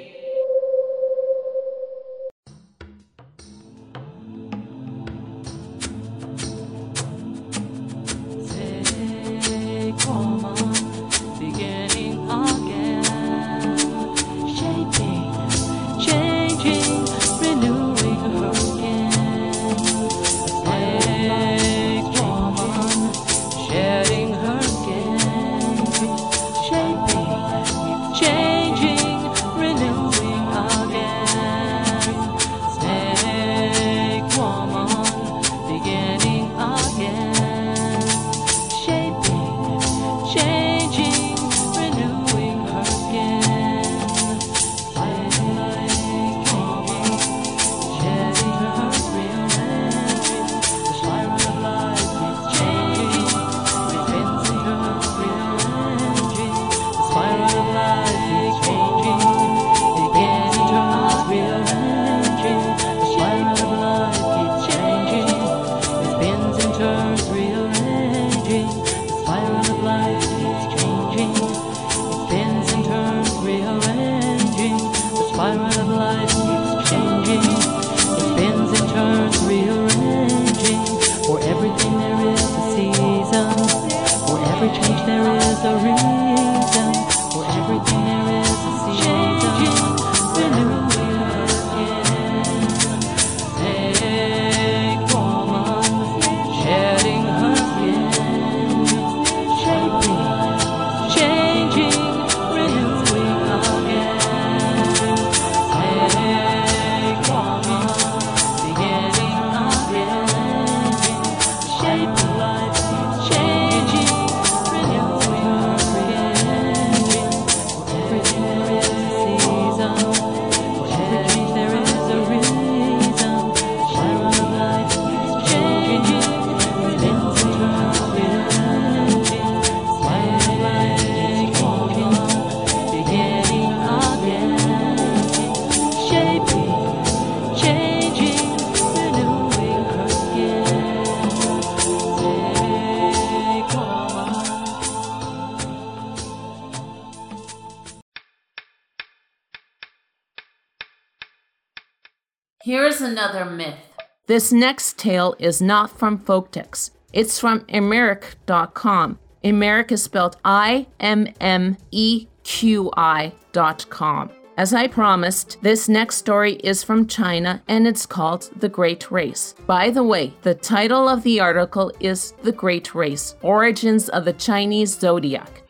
This 154.32 154.50
next 154.50 154.96
tale 154.96 155.36
is 155.38 155.60
not 155.60 155.90
from 155.98 156.18
Folktex. 156.18 156.92
It's 157.12 157.38
from 157.38 157.60
Emeric.com. 157.66 159.18
Emeric 159.44 159.92
is 159.92 160.04
spelled 160.04 160.38
I 160.42 160.86
M 160.98 161.28
M 161.38 161.76
E 161.90 162.28
Q 162.42 162.90
I 162.96 163.34
dot 163.52 163.84
com. 163.90 164.30
As 164.56 164.72
I 164.72 164.86
promised, 164.86 165.58
this 165.60 165.86
next 165.86 166.16
story 166.16 166.54
is 166.64 166.82
from 166.82 167.06
China 167.06 167.62
and 167.68 167.86
it's 167.86 168.06
called 168.06 168.48
The 168.56 168.70
Great 168.70 169.10
Race. 169.10 169.54
By 169.66 169.90
the 169.90 170.02
way, 170.02 170.32
the 170.40 170.54
title 170.54 171.10
of 171.10 171.22
the 171.24 171.38
article 171.38 171.92
is 172.00 172.32
The 172.42 172.52
Great 172.52 172.94
Race 172.94 173.36
Origins 173.42 174.08
of 174.08 174.24
the 174.24 174.32
Chinese 174.32 174.98
Zodiac. 174.98 175.62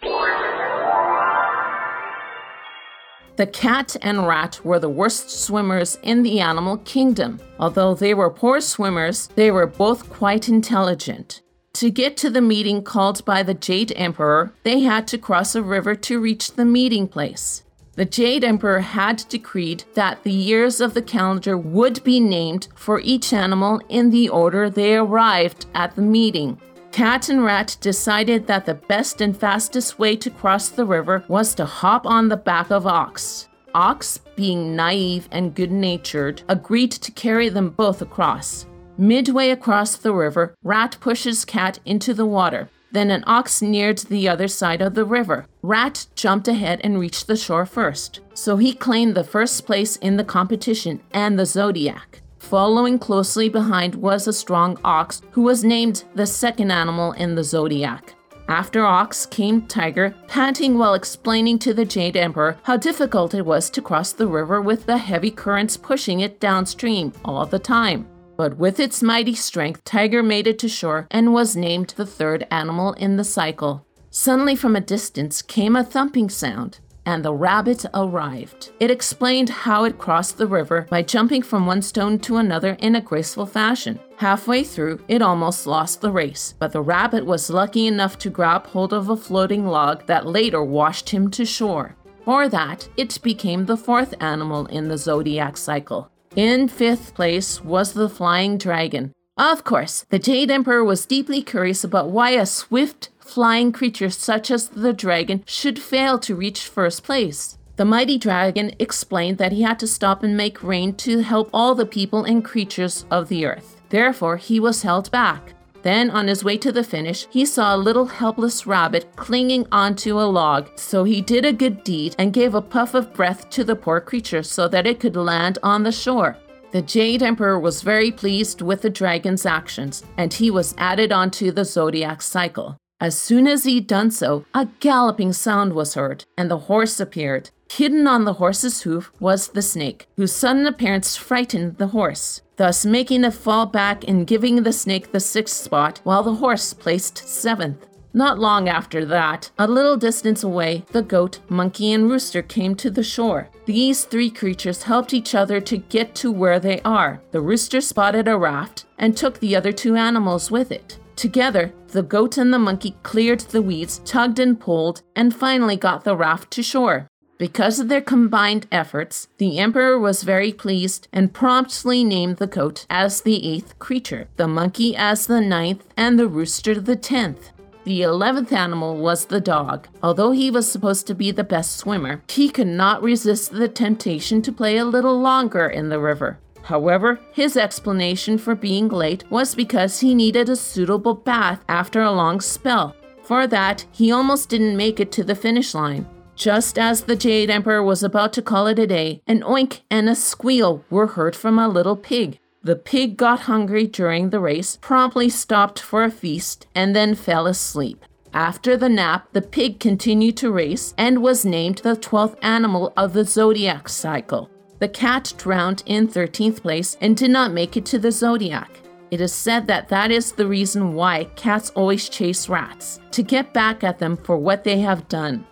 The 3.37 3.47
cat 3.47 3.97
and 4.03 4.27
rat 4.27 4.61
were 4.63 4.79
the 4.79 4.89
worst 4.89 5.31
swimmers 5.31 5.99
in 6.03 6.23
the 6.23 6.41
animal 6.41 6.77
kingdom. 6.79 7.41
Although 7.59 7.95
they 7.95 8.13
were 8.13 8.29
poor 8.29 8.61
swimmers, 8.61 9.29
they 9.37 9.51
were 9.51 9.67
both 9.67 10.11
quite 10.11 10.49
intelligent. 10.49 11.41
To 11.75 11.91
get 11.91 12.19
to 12.19 12.29
the 12.29 12.43
meeting 12.43 12.83
called 12.83 13.25
by 13.25 13.43
the 13.43 13.55
Jade 13.55 13.93
Emperor, 13.97 14.53
they 14.63 14.81
had 14.81 15.09
to 15.09 15.19
cross 15.19 15.55
a 15.55 15.63
river 15.63 15.95
to 15.95 16.21
reach 16.21 16.53
the 16.53 16.67
meeting 16.67 17.09
place. 17.09 17.63
The 17.95 18.05
Jade 18.05 18.45
Emperor 18.45 18.81
had 18.81 19.25
decreed 19.29 19.85
that 19.95 20.23
the 20.23 20.33
years 20.33 20.81
of 20.81 20.95
the 20.95 21.03
calendar 21.03 21.57
would 21.57 22.03
be 22.05 22.21
named 22.21 22.69
for 22.75 23.01
each 23.01 23.33
animal 23.33 23.81
in 23.89 24.11
the 24.11 24.29
order 24.29 24.69
they 24.69 24.97
arrived 24.97 25.67
at 25.75 25.97
the 25.97 26.03
meeting. 26.03 26.61
Cat 26.93 27.31
and 27.31 27.43
Rat 27.43 27.79
decided 27.81 28.47
that 28.47 28.67
the 28.67 28.75
best 28.75 29.23
and 29.23 29.35
fastest 29.35 29.99
way 29.99 30.15
to 30.15 30.29
cross 30.29 30.69
the 30.69 30.85
river 30.85 31.25
was 31.27 31.55
to 31.55 31.65
hop 31.65 32.07
on 32.07 32.29
the 32.29 32.37
back 32.37 32.71
of 32.71 32.87
Ox. 32.87 33.49
Ox, 33.75 34.19
being 34.37 34.77
naive 34.77 35.27
and 35.33 35.55
good 35.55 35.73
natured, 35.73 36.43
agreed 36.49 36.93
to 36.93 37.11
carry 37.11 37.49
them 37.49 37.71
both 37.71 38.03
across. 38.03 38.67
Midway 38.99 39.49
across 39.49 39.97
the 39.97 40.13
river, 40.13 40.55
Rat 40.63 40.99
pushes 41.01 41.47
Cat 41.47 41.81
into 41.87 42.13
the 42.13 42.27
water. 42.27 42.69
Then 42.93 43.11
an 43.11 43.25
ox 43.27 43.63
neared 43.63 43.99
the 43.99 44.29
other 44.29 44.47
side 44.47 44.83
of 44.83 44.93
the 44.93 45.07
river. 45.07 45.47
Rat 45.63 46.07
jumped 46.15 46.47
ahead 46.47 46.79
and 46.85 47.01
reached 47.01 47.27
the 47.27 47.37
shore 47.37 47.65
first. 47.65 48.21
So 48.35 48.59
he 48.59 48.75
claimed 48.75 49.15
the 49.15 49.25
first 49.25 49.65
place 49.65 49.97
in 49.97 50.19
the 50.19 50.25
competition 50.25 51.01
and 51.11 51.39
the 51.39 51.47
zodiac. 51.47 52.22
Following 52.53 52.99
closely 52.99 53.49
behind 53.49 53.95
was 53.95 54.27
a 54.29 54.33
strong 54.35 54.79
ox 54.85 55.23
who 55.31 55.41
was 55.41 55.65
named 55.65 56.05
the 56.15 56.27
second 56.27 56.71
animal 56.71 57.13
in 57.13 57.35
the 57.35 57.43
zodiac. 57.43 58.15
After 58.47 58.85
Ox 58.85 59.25
came 59.25 59.63
Tiger, 59.63 60.15
panting 60.29 60.77
while 60.77 60.93
explaining 60.93 61.59
to 61.61 61.73
the 61.73 61.87
Jade 61.87 62.15
Emperor 62.15 62.59
how 62.65 62.77
difficult 62.77 63.33
it 63.33 63.47
was 63.47 63.71
to 63.71 63.81
cross 63.81 64.13
the 64.13 64.27
river 64.27 64.61
with 64.61 64.85
the 64.85 64.99
heavy 64.99 65.31
currents 65.31 65.79
pushing 65.79 66.21
it 66.21 66.41
downstream 66.41 67.15
all 67.25 67.47
the 67.47 67.59
time. 67.59 68.07
But 68.37 68.59
with 68.59 68.81
its 68.81 69.03
mighty 69.03 69.35
strength, 69.35 69.83
Tiger 69.85 70.23
made 70.23 70.47
it 70.47 70.59
to 70.59 70.69
shore 70.69 71.07
and 71.11 71.33
was 71.33 71.57
named 71.57 71.95
the 71.97 72.05
third 72.05 72.47
animal 72.51 72.93
in 72.93 73.17
the 73.17 73.25
cycle. 73.25 73.87
Suddenly, 74.11 74.57
from 74.57 74.77
a 74.77 74.81
distance, 74.83 75.41
came 75.41 75.75
a 75.75 75.83
thumping 75.83 76.29
sound, 76.29 76.81
and 77.07 77.25
the 77.25 77.33
rabbit 77.33 77.85
arrived. 77.95 78.71
It 78.81 78.91
explained 78.91 79.49
how 79.49 79.85
it 79.85 79.99
crossed 79.99 80.39
the 80.39 80.47
river 80.47 80.87
by 80.91 81.03
jumping 81.03 81.43
from 81.43 81.67
one 81.67 81.83
stone 81.83 82.19
to 82.21 82.37
another 82.37 82.77
in 82.81 82.97
a 82.97 83.01
graceful 83.01 83.47
fashion. 83.47 83.99
Halfway 84.17 84.65
through, 84.65 85.01
it 85.09 85.23
almost 85.23 85.67
lost 85.67 86.01
the 86.01 86.13
race, 86.13 86.55
but 86.59 86.73
the 86.73 86.83
rabbit 86.83 87.27
was 87.27 87.51
lucky 87.51 87.87
enough 87.87 88.19
to 88.19 88.31
grab 88.31 88.67
hold 88.67 88.93
of 88.93 89.09
a 89.09 89.17
floating 89.17 89.67
log 89.67 90.07
that 90.07 90.27
later 90.27 90.63
washed 90.63 91.11
him 91.11 91.31
to 91.33 91.45
shore. 91.45 91.97
For 92.25 92.49
that, 92.49 92.89
it 92.97 93.21
became 93.23 93.67
the 93.67 93.77
fourth 93.77 94.15
animal 94.21 94.67
in 94.67 94.89
the 94.89 94.99
zodiac 94.99 95.57
cycle. 95.57 96.11
In 96.37 96.69
fifth 96.69 97.15
place 97.15 97.63
was 97.63 97.93
the 97.93 98.09
flying 98.09 98.59
dragon. 98.59 99.13
Of 99.37 99.65
course, 99.65 100.05
the 100.11 100.19
Jade 100.19 100.51
Emperor 100.51 100.85
was 100.85 101.07
deeply 101.07 101.43
curious 101.43 101.85
about 101.85 102.11
why 102.11 102.31
a 102.31 102.47
swift, 102.47 103.09
flying 103.33 103.73
creatures 103.73 104.17
such 104.17 104.51
as 104.51 104.69
the 104.69 104.93
dragon 104.93 105.43
should 105.47 105.79
fail 105.79 106.19
to 106.19 106.35
reach 106.35 106.69
first 106.69 107.03
place. 107.03 107.57
The 107.77 107.85
mighty 107.87 108.19
dragon 108.19 108.75
explained 108.79 109.39
that 109.39 109.53
he 109.53 109.63
had 109.63 109.79
to 109.79 109.87
stop 109.87 110.23
and 110.23 110.37
make 110.37 110.63
rain 110.63 110.95
to 110.97 111.21
help 111.21 111.49
all 111.53 111.75
the 111.75 111.87
people 111.87 112.25
and 112.25 112.45
creatures 112.45 113.07
of 113.11 113.29
the 113.29 113.47
earth. 113.47 113.81
Therefore, 113.89 114.37
he 114.37 114.61
was 114.61 114.83
held 114.83 115.11
back. 115.11 115.55
Then, 115.83 116.11
on 116.11 116.29
his 116.29 116.45
way 116.45 116.59
to 116.59 116.71
the 116.71 116.85
finish, 116.85 117.27
he 117.31 117.45
saw 117.45 117.75
a 117.75 117.85
little 117.89 118.07
helpless 118.07 118.67
rabbit 118.67 119.17
clinging 119.17 119.67
onto 119.73 120.21
a 120.21 120.31
log, 120.41 120.69
so 120.77 121.03
he 121.03 121.21
did 121.21 121.45
a 121.45 121.53
good 121.53 121.83
deed 121.83 122.15
and 122.19 122.33
gave 122.33 122.55
a 122.55 122.63
puff 122.63 122.95
of 122.95 123.13
breath 123.15 123.51
to 123.51 123.65
the 123.65 123.75
poor 123.75 124.01
creature 124.01 124.43
so 124.43 124.69
that 124.69 124.87
it 124.87 125.01
could 125.01 125.17
land 125.17 125.59
on 125.63 125.83
the 125.83 125.91
shore. 125.91 126.37
The 126.71 126.83
Jade 126.83 127.23
Emperor 127.23 127.59
was 127.59 127.83
very 127.83 128.13
pleased 128.13 128.63
with 128.63 128.83
the 128.83 128.91
dragon's 128.91 129.45
actions, 129.45 130.05
and 130.17 130.33
he 130.33 130.51
was 130.51 130.75
added 130.79 131.11
onto 131.11 131.51
the 131.51 131.65
zodiac 131.65 132.23
cycle. 132.23 132.79
As 133.03 133.19
soon 133.19 133.49
as 133.49 133.65
he'd 133.65 133.89
done 133.89 134.13
so, 134.13 134.45
a 134.55 134.69
galloping 134.79 135.33
sound 135.33 135.73
was 135.73 135.95
heard, 135.95 136.25
and 136.39 136.49
the 136.49 136.71
horse 136.71 137.01
appeared. 137.01 137.51
Hidden 137.69 138.07
on 138.07 138.25
the 138.25 138.35
horse's 138.35 138.83
hoof 138.83 139.11
was 139.19 139.49
the 139.49 139.61
snake, 139.61 140.07
whose 140.17 140.31
sudden 140.33 140.69
appearance 140.69 141.17
frightened 141.17 141.79
the 141.79 141.89
horse, 141.89 142.43
thus 142.59 142.87
making 142.87 143.25
it 143.25 143.35
fall 143.35 143.67
back 143.67 144.07
and 144.07 144.25
giving 144.25 144.63
the 144.63 144.73
snake 144.73 145.11
the 145.11 145.19
sixth 145.19 145.57
spot, 145.57 146.01
while 146.05 146.23
the 146.23 146.37
horse 146.37 146.73
placed 146.75 147.27
seventh. 147.27 147.89
Not 148.15 148.39
long 148.39 148.69
after 148.69 149.05
that, 149.07 149.51
a 149.59 149.67
little 149.67 149.97
distance 149.97 150.45
away, 150.45 150.85
the 150.93 151.03
goat, 151.03 151.41
monkey, 151.49 151.93
and 151.93 152.09
rooster 152.09 152.41
came 152.41 152.77
to 152.77 152.89
the 152.89 153.03
shore. 153.03 153.49
These 153.67 154.05
three 154.05 154.31
creatures 154.31 154.85
helped 154.85 155.13
each 155.13 155.35
other 155.35 155.61
to 155.63 155.77
get 155.77 156.15
to 156.17 156.31
where 156.31 156.61
they 156.61 156.81
are. 156.83 157.21
The 157.33 157.41
rooster 157.41 157.81
spotted 157.81 158.29
a 158.29 158.39
raft 158.39 158.85
and 158.97 159.17
took 159.17 159.41
the 159.41 159.57
other 159.57 159.73
two 159.73 159.97
animals 159.97 160.53
with 160.53 160.71
it. 160.71 160.99
Together, 161.23 161.73
the 161.93 162.03
goat 162.03 162.37
and 162.37 162.53
the 162.53 162.59
monkey 162.59 162.97
cleared 163.05 163.39
the 163.39 163.63
weeds, 163.63 164.01
tugged 164.05 164.41
and 164.41 164.59
pulled, 164.59 165.03
and 165.15 165.33
finally 165.33 165.77
got 165.77 166.03
the 166.03 166.17
raft 166.17 166.51
to 166.51 166.65
shore. 166.65 167.07
Because 167.39 167.79
of 167.79 167.87
their 167.87 168.01
combined 168.01 168.67
efforts, 168.73 169.29
the 169.39 169.61
emperor 169.61 170.01
was 170.01 170.25
very 170.25 170.53
pleased 170.53 171.07
and 171.13 171.33
promptly 171.33 172.03
named 172.03 172.39
the 172.39 172.49
goat 172.49 172.87
as 172.91 173.21
the 173.21 173.49
eighth 173.49 173.79
creature, 173.79 174.27
the 174.35 174.49
monkey 174.49 174.97
as 174.97 175.29
the 175.29 175.41
ninth, 175.41 175.85
and 175.97 176.19
the 176.19 176.27
rooster 176.27 176.81
the 176.81 176.97
tenth. 176.97 177.51
The 177.85 178.03
eleventh 178.03 178.53
animal 178.53 178.97
was 178.97 179.27
the 179.27 179.41
dog. 179.41 179.87
Although 180.03 180.33
he 180.33 180.51
was 180.51 180.69
supposed 180.69 181.07
to 181.07 181.15
be 181.15 181.31
the 181.31 181.45
best 181.45 181.77
swimmer, 181.77 182.25
he 182.29 182.49
could 182.49 182.67
not 182.67 183.01
resist 183.01 183.53
the 183.53 183.69
temptation 183.69 184.43
to 184.43 184.51
play 184.51 184.77
a 184.77 184.85
little 184.85 185.21
longer 185.21 185.69
in 185.69 185.89
the 185.89 186.01
river. 186.01 186.41
However, 186.63 187.21
his 187.33 187.57
explanation 187.57 188.39
for 188.39 188.55
being 188.55 188.89
late 188.89 189.25
was 189.31 189.55
because 189.55 190.01
he 190.01 190.15
needed 190.15 190.49
a 190.49 190.57
suitable 190.57 191.15
bath 191.15 191.65
after 191.69 192.03
a 192.03 192.13
long 192.13 192.41
spell. 192.41 192.95
For 193.23 193.47
that, 193.47 193.87
he 193.93 194.13
almost 194.13 194.49
didn't 194.49 194.77
make 194.77 195.01
it 195.01 195.13
to 195.13 195.25
the 195.25 195.35
finish 195.35 195.75
line. 195.75 196.07
Just 196.35 196.79
as 196.79 197.03
the 197.03 197.17
Jade 197.17 197.51
Emperor 197.51 197.83
was 197.83 198.03
about 198.03 198.33
to 198.35 198.43
call 198.43 198.67
it 198.67 198.79
a 198.79 198.87
day, 198.87 199.23
an 199.27 199.43
oink 199.43 199.81
and 199.91 200.09
a 200.09 200.15
squeal 200.15 200.85
were 200.91 201.09
heard 201.09 201.37
from 201.37 201.59
a 201.59 201.69
little 201.69 201.97
pig. 201.97 202.39
The 202.65 202.77
pig 202.77 203.17
got 203.17 203.41
hungry 203.41 203.87
during 203.87 204.31
the 204.31 204.41
race, 204.41 204.79
promptly 204.81 205.29
stopped 205.29 205.81
for 205.81 206.05
a 206.05 206.11
feast, 206.11 206.67
and 206.75 206.95
then 206.95 207.15
fell 207.15 207.47
asleep. 207.47 208.05
After 208.33 208.77
the 208.77 208.89
nap, 208.89 209.29
the 209.33 209.43
pig 209.43 209.79
continued 209.79 210.37
to 210.39 210.51
race 210.51 210.95
and 210.97 211.23
was 211.23 211.45
named 211.45 211.79
the 211.79 211.97
12th 211.97 212.37
animal 212.41 212.93
of 212.97 213.13
the 213.13 213.25
zodiac 213.25 213.89
cycle. 213.89 214.49
The 214.83 214.89
cat 214.89 215.33
drowned 215.39 215.85
in 215.87 216.09
13th 216.09 216.63
place 216.63 216.97
and 217.01 217.17
did 217.17 217.31
not 217.31 217.53
make 217.53 217.77
it 217.77 217.87
to 217.87 218.01
the 218.01 218.11
zodiac. 218.11 218.81
It 219.13 219.21
is 219.21 219.33
said 219.33 219.69
that 219.69 219.89
that 219.91 220.11
is 220.11 220.33
the 220.33 220.49
reason 220.49 220.95
why 220.95 221.27
cats 221.37 221.71
always 221.77 222.09
chase 222.09 222.49
rats, 222.49 222.99
to 223.13 223.23
get 223.23 223.55
back 223.55 223.85
at 223.85 224.01
them 224.01 224.17
for 224.17 224.37
what 224.37 224.65
they 224.65 224.81
have 224.81 225.09
done. 225.09 225.47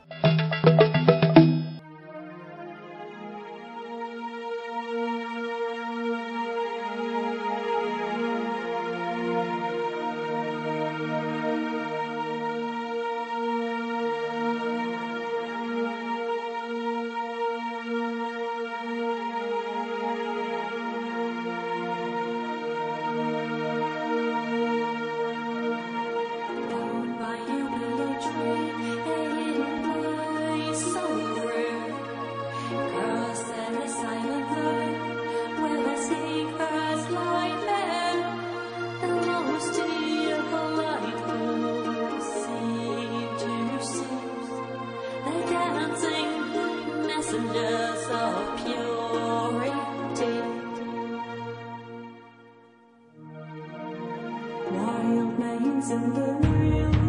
In 55.91 56.15
the 56.15 56.21
wind, 56.21 57.00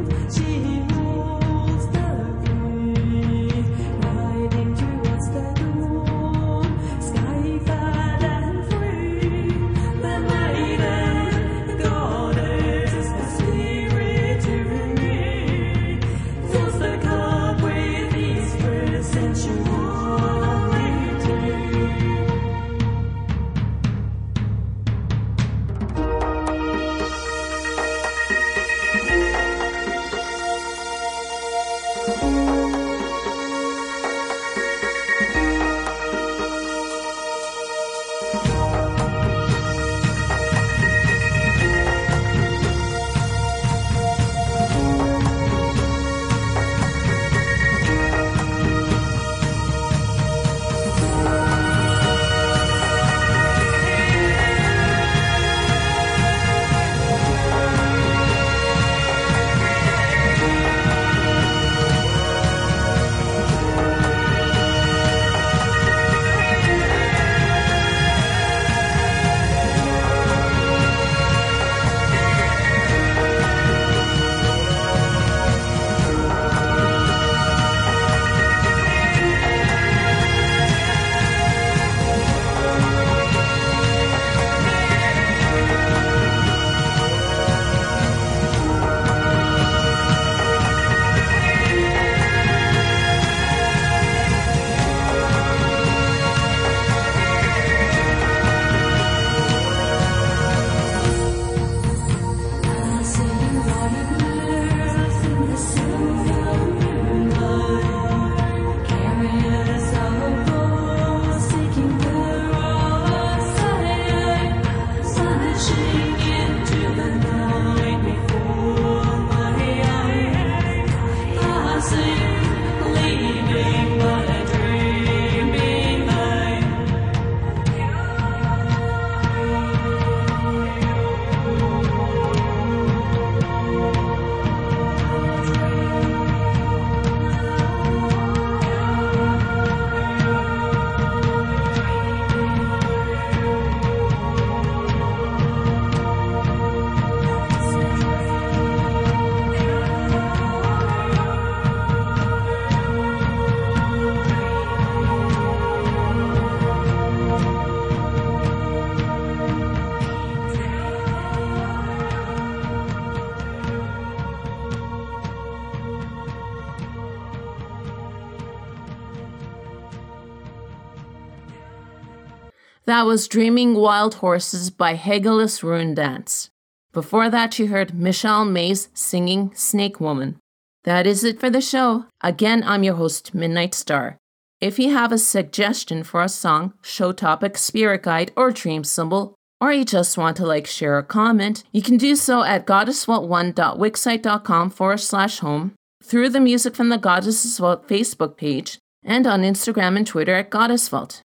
That 172.92 173.06
was 173.06 173.30
Dreaming 173.30 173.76
Wild 173.76 174.16
Horses 174.16 174.70
by 174.70 174.98
Hagalaz 174.98 175.64
Runedance. 175.64 176.50
Before 176.92 177.30
that, 177.30 177.58
you 177.58 177.68
heard 177.68 177.94
Michelle 177.94 178.44
Mays 178.44 178.90
singing 178.94 179.54
Snake 179.56 180.02
Woman. 180.02 180.38
That 180.84 181.08
is 181.08 181.24
it 181.24 181.40
for 181.40 181.50
the 181.50 181.62
show. 181.62 182.08
Again, 182.20 182.64
I'm 182.66 182.84
your 182.84 182.96
host, 182.96 183.34
Midnight 183.34 183.74
Star. 183.74 184.18
If 184.60 184.78
you 184.78 184.92
have 184.92 185.14
a 185.14 185.18
suggestion 185.18 186.04
for 186.04 186.22
a 186.22 186.28
song, 186.28 186.74
show 186.82 187.14
topic, 187.14 187.58
spirit 187.58 188.04
guide, 188.04 188.34
or 188.36 188.52
dream 188.52 188.84
symbol, 188.84 189.36
or 189.62 189.72
you 189.72 189.86
just 189.86 190.18
want 190.18 190.36
to 190.36 190.46
like, 190.46 190.68
share, 190.68 190.98
or 190.98 191.02
comment, 191.02 191.64
you 191.72 191.82
can 191.82 191.96
do 191.96 192.18
so 192.18 192.44
at 192.44 192.68
goddessvault1.wixsite.com 192.68 194.70
forward 194.70 195.00
slash 195.00 195.40
home, 195.40 195.76
through 196.04 196.28
the 196.28 196.42
Music 196.42 196.76
from 196.76 196.90
the 196.90 196.98
Goddesses 196.98 197.58
Vault 197.58 197.88
Facebook 197.88 198.36
page, 198.36 198.80
and 199.02 199.26
on 199.26 199.44
Instagram 199.44 199.96
and 199.96 200.06
Twitter 200.06 200.36
at 200.36 200.50
Goddess 200.50 200.90
Vault. 200.90 201.22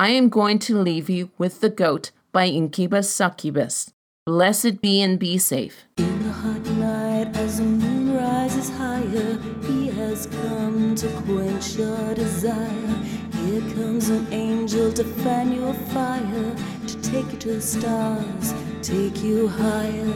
I 0.00 0.10
am 0.10 0.28
going 0.28 0.60
to 0.60 0.80
leave 0.80 1.10
you 1.10 1.32
with 1.38 1.60
The 1.60 1.68
Goat 1.68 2.12
by 2.30 2.48
Inkubus 2.48 3.08
Sukkubus. 3.10 3.90
Blessed 4.24 4.80
be 4.80 5.02
and 5.02 5.18
be 5.18 5.38
safe. 5.38 5.86
In 5.96 6.22
the 6.22 6.30
hot 6.30 6.64
night, 6.76 7.36
as 7.36 7.58
the 7.58 7.64
moon 7.64 8.14
rises 8.16 8.70
higher, 8.70 9.36
he 9.66 9.88
has 9.88 10.26
come 10.26 10.94
to 10.94 11.08
quench 11.26 11.74
your 11.74 12.14
desire. 12.14 12.94
Here 13.42 13.60
comes 13.74 14.08
an 14.08 14.32
angel 14.32 14.92
to 14.92 15.02
fan 15.02 15.50
your 15.52 15.74
fire, 15.74 16.54
to 16.86 17.02
take 17.02 17.32
you 17.32 17.38
to 17.38 17.54
the 17.54 17.60
stars, 17.60 18.54
take 18.82 19.20
you 19.24 19.48
higher. 19.48 20.14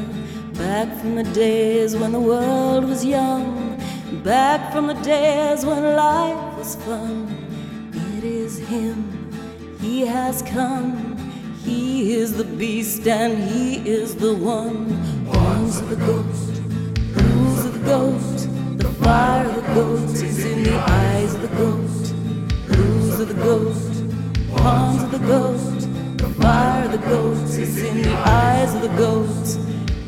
Back 0.53 0.97
from 1.01 1.17
the 1.17 1.25
days 1.35 1.97
when 1.97 2.13
the 2.13 2.21
world 2.21 2.85
was 2.85 3.05
young, 3.05 3.83
back 4.23 4.73
from 4.73 4.87
the 4.87 4.95
days 5.03 5.67
when 5.67 5.83
life 5.97 6.57
was 6.57 6.77
fun. 6.77 7.37
It 8.17 8.23
is 8.23 8.59
him, 8.59 9.22
he 9.83 10.07
has 10.07 10.43
come. 10.43 11.17
He 11.65 12.15
is 12.15 12.37
the 12.37 12.45
beast 12.45 13.07
and 13.07 13.37
he 13.51 13.77
is 13.89 14.15
the 14.15 14.33
one. 14.33 14.91
Horns 15.27 15.81
of 15.81 15.91
the 15.91 15.97
ghost, 15.97 16.63
rules 17.17 17.65
of 17.65 17.73
the 17.75 17.85
ghost, 17.85 18.49
the 18.79 18.89
fire 19.03 19.45
of 19.45 19.57
the 19.57 19.75
ghost 19.75 20.23
is 20.23 20.45
in 20.45 20.63
the 20.63 20.79
eyes 20.79 21.35
of 21.35 21.43
the 21.43 21.57
ghost. 21.57 22.15
Rules 22.69 23.21
of 23.21 23.29
the 23.29 23.35
ghost, 23.35 24.05
horns 24.53 25.03
of 25.03 25.11
the 25.11 25.27
ghost, 25.27 25.89
the 26.19 26.29
fire 26.41 26.85
of 26.85 26.93
the 26.93 26.99
ghost 26.99 27.59
is 27.59 27.83
in 27.83 28.03
the 28.03 28.15
eyes 28.15 28.75
of 28.75 28.83
the 28.83 28.97
ghost. 28.97 29.59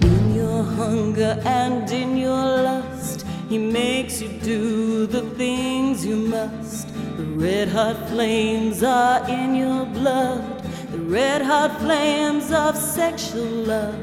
In 0.03 0.35
your 0.35 0.63
hunger 0.63 1.43
and 1.45 1.91
in 1.91 2.17
your 2.17 2.45
lust, 2.69 3.27
he 3.49 3.59
makes 3.59 4.23
you 4.23 4.29
do 4.41 5.07
the 5.07 5.23
things 5.31 6.07
you 6.07 6.17
must. 6.17 6.94
The 7.17 7.23
red 7.23 7.69
hot 7.69 8.09
flames 8.09 8.83
are 8.83 9.23
in 9.31 9.55
your 9.55 9.87
blood, 9.87 10.43
the 10.91 10.99
red 10.99 11.43
hot 11.43 11.79
flames 11.79 12.51
of 12.51 12.77
sexual 12.77 13.45
love. 13.45 13.97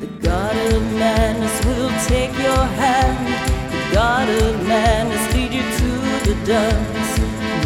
The 0.00 0.08
God 0.26 0.56
of 0.72 0.82
madness 0.94 1.54
will 1.64 1.92
take 2.08 2.34
your 2.36 2.64
hand. 2.82 3.28
The 3.70 3.94
God 3.94 4.28
of 4.28 4.66
madness 4.66 5.22
lead 5.34 5.52
you 5.54 5.62
to 5.62 5.90
the 6.28 6.36
dance. 6.44 7.10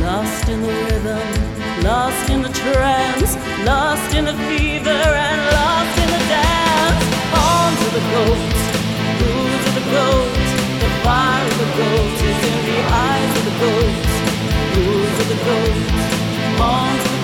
Lost 0.03 0.49
in 0.51 0.61
the 0.61 0.75
rhythm, 0.85 1.83
lost 1.83 2.29
in 2.29 2.43
the 2.43 2.53
trance, 2.53 3.33
lost 3.65 4.15
in 4.15 4.27
the 4.27 4.37
fever, 4.45 5.03
and 5.27 5.41
lost 5.57 5.95
in 6.05 6.09
the 6.13 6.23
dance. 6.29 7.05
On 7.33 7.71
to 7.81 7.89
the 7.97 8.05
goats, 8.13 8.63
rules 9.25 9.65
of 9.69 9.75
the 9.81 9.87
goats, 9.89 10.51
the 10.85 10.91
fire 11.01 11.47
of 11.49 11.57
the 11.65 11.71
goats 11.81 12.21
is 12.31 12.41
in 12.45 12.59
the 12.69 12.81
eyes 12.93 13.33
of 13.39 13.45
the 13.49 13.57
goats. 13.65 14.12
The 15.13 15.37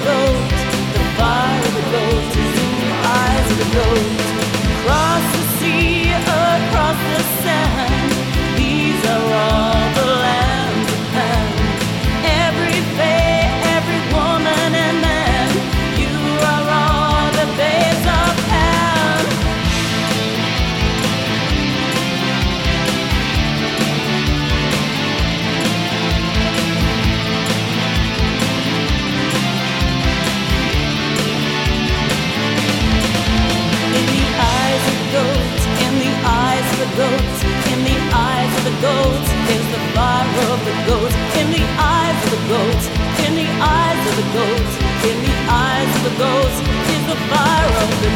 to 0.05 0.18
the 0.95 1.05
fire 1.16 1.61
of 1.61 1.74
the 1.74 2.09
eyes 3.16 3.51
of 3.51 3.59
the. 3.59 4.18
Across 4.80 5.24
the 5.36 5.45
sea, 5.59 6.12
across 6.12 6.99
the 7.14 7.22
sand, 7.43 8.12
these 8.57 9.05
are 9.07 9.32
all 9.34 9.78
the 46.19 46.61
is 46.97 47.07
the 47.07 47.16
fire 47.31 47.73
of 47.85 47.91
the. 48.03 48.09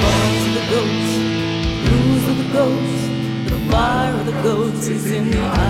Horns 0.00 0.46
of 0.46 0.54
the 0.54 0.64
rules 1.90 2.24
of 2.28 2.36
the 2.38 2.48
the 3.50 3.70
fire 3.70 4.14
of 4.14 4.26
the 4.26 4.32
goats 4.42 4.88
is 4.88 5.12
in 5.12 5.30
the 5.30 5.40
eyes 5.40 5.63